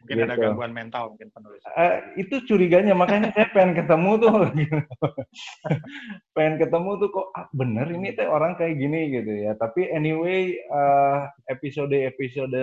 mungkin 0.04 0.16
gitu. 0.16 0.26
ada 0.26 0.36
gangguan 0.36 0.72
mental 0.72 1.14
mungkin 1.14 1.28
penulis 1.34 1.62
uh, 1.74 2.00
itu 2.14 2.34
curiganya 2.48 2.94
makanya 2.96 3.30
saya 3.34 3.48
pengen 3.52 3.78
ketemu 3.78 4.10
tuh 4.18 4.34
gitu. 4.54 4.78
pengen 6.36 6.56
ketemu 6.60 6.90
tuh 6.98 7.08
kok 7.12 7.26
ah, 7.36 7.46
bener 7.52 7.86
ini 7.92 8.08
teh 8.14 8.28
orang 8.28 8.56
kayak 8.56 8.78
gini 8.78 9.00
gitu 9.12 9.32
ya 9.32 9.52
tapi 9.58 9.86
anyway 9.90 10.56
uh, 10.70 11.28
episode 11.50 11.94
episode 11.94 12.56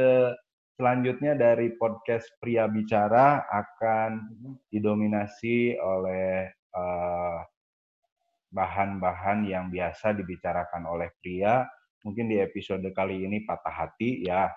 selanjutnya 0.76 1.40
dari 1.40 1.72
podcast 1.80 2.28
pria 2.44 2.68
bicara 2.68 3.48
akan 3.48 4.28
didominasi 4.68 5.80
oleh 5.80 6.52
uh, 6.76 7.40
bahan-bahan 8.52 9.48
yang 9.48 9.68
biasa 9.68 10.16
dibicarakan 10.16 10.88
oleh 10.88 11.12
pria. 11.20 11.68
Mungkin 12.08 12.30
di 12.32 12.38
episode 12.40 12.86
kali 12.96 13.28
ini 13.28 13.44
patah 13.44 13.88
hati 13.88 14.24
ya. 14.24 14.48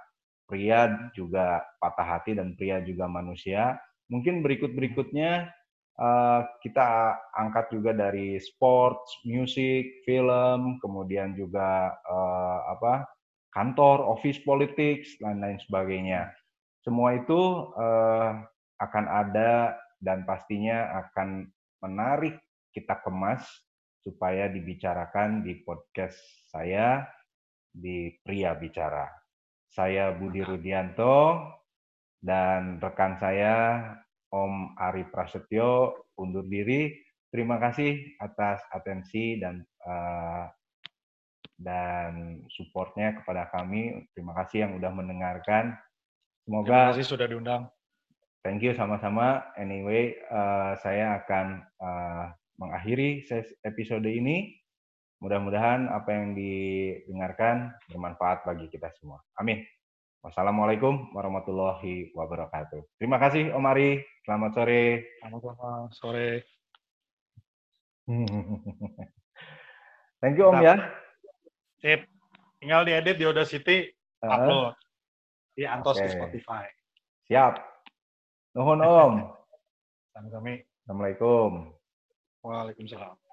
Pria 0.49 1.13
juga 1.13 1.61
patah 1.77 2.19
hati 2.19 2.33
dan 2.33 2.57
pria 2.57 2.81
juga 2.81 3.05
manusia. 3.05 3.77
Mungkin 4.09 4.41
berikut-berikutnya 4.41 5.53
uh, 6.01 6.41
kita 6.65 7.21
angkat 7.37 7.69
juga 7.69 7.93
dari 7.93 8.41
sports, 8.41 9.21
musik, 9.29 10.01
film, 10.09 10.81
kemudian 10.81 11.37
juga 11.37 11.93
uh, 12.09 12.73
apa 12.73 13.05
kantor, 13.53 14.09
office 14.09 14.41
politics, 14.41 15.21
dan 15.21 15.45
lain 15.45 15.61
sebagainya. 15.69 16.33
Semua 16.81 17.21
itu 17.21 17.69
uh, 17.77 18.41
akan 18.81 19.05
ada 19.05 19.77
dan 20.01 20.23
pastinya 20.25 21.05
akan 21.05 21.51
menarik 21.85 22.39
kita 22.71 23.03
kemas 23.03 23.45
supaya 24.07 24.47
dibicarakan 24.49 25.43
di 25.43 25.61
podcast 25.67 26.17
saya 26.49 27.05
di 27.69 28.15
Pria 28.23 28.55
Bicara. 28.57 29.18
Saya 29.69 30.17
Budi 30.17 30.41
Rudianto 30.43 31.45
dan 32.19 32.83
rekan 32.83 33.21
saya 33.21 33.85
Om 34.29 34.77
Ari 34.77 35.09
Prasetyo 35.09 36.05
undur 36.19 36.45
diri. 36.45 36.93
Terima 37.29 37.61
kasih 37.61 38.17
atas 38.21 38.65
atensi 38.73 39.37
dan 39.37 39.61
uh, 39.85 40.49
dan 41.59 42.41
supportnya 42.49 43.19
kepada 43.21 43.51
kami. 43.53 44.09
Terima 44.17 44.33
kasih 44.33 44.65
yang 44.65 44.73
sudah 44.81 44.93
mendengarkan. 44.95 45.77
Semoga 46.47 46.65
Terima 46.69 46.89
kasih 46.95 47.07
sudah 47.07 47.27
diundang. 47.29 47.63
Thank 48.47 48.65
you 48.65 48.73
sama-sama. 48.73 49.45
Anyway, 49.61 50.17
uh, 50.31 50.79
saya 50.81 51.21
akan 51.21 51.61
uh, 51.83 52.33
mengakhiri 52.57 53.27
episode 53.67 54.07
ini. 54.09 54.57
Mudah-mudahan 55.19 55.91
apa 55.91 56.15
yang 56.15 56.39
didengarkan 56.39 57.75
bermanfaat 57.91 58.47
bagi 58.47 58.71
kita 58.71 58.87
semua. 59.03 59.19
Amin. 59.35 59.67
Wassalamualaikum 60.23 61.11
warahmatullahi 61.11 62.15
wabarakatuh. 62.15 62.99
Terima 63.03 63.19
kasih 63.19 63.51
Om 63.51 63.67
Ari. 63.67 64.03
Selamat 64.23 64.51
sore. 64.55 65.19
Selamat 65.23 65.91
sore. 65.95 66.31
Thank 70.23 70.39
you 70.39 70.47
Om 70.51 70.63
ya. 70.63 70.75
Sip. 71.83 72.07
Tinggal 72.59 72.83
diedit 72.87 73.19
di 73.19 73.27
Audacity, 73.27 73.87
uh, 74.23 74.31
upload. 74.31 74.75
Di 75.55 75.63
Antos 75.67 75.99
okay. 75.99 76.11
di 76.11 76.15
Spotify. 76.15 76.67
Siap. 77.31 77.55
Nuhun 78.55 78.83
Om. 78.83 79.13
Assalamualaikum. 80.19 81.75
Waalaikumsalam. 82.43 83.28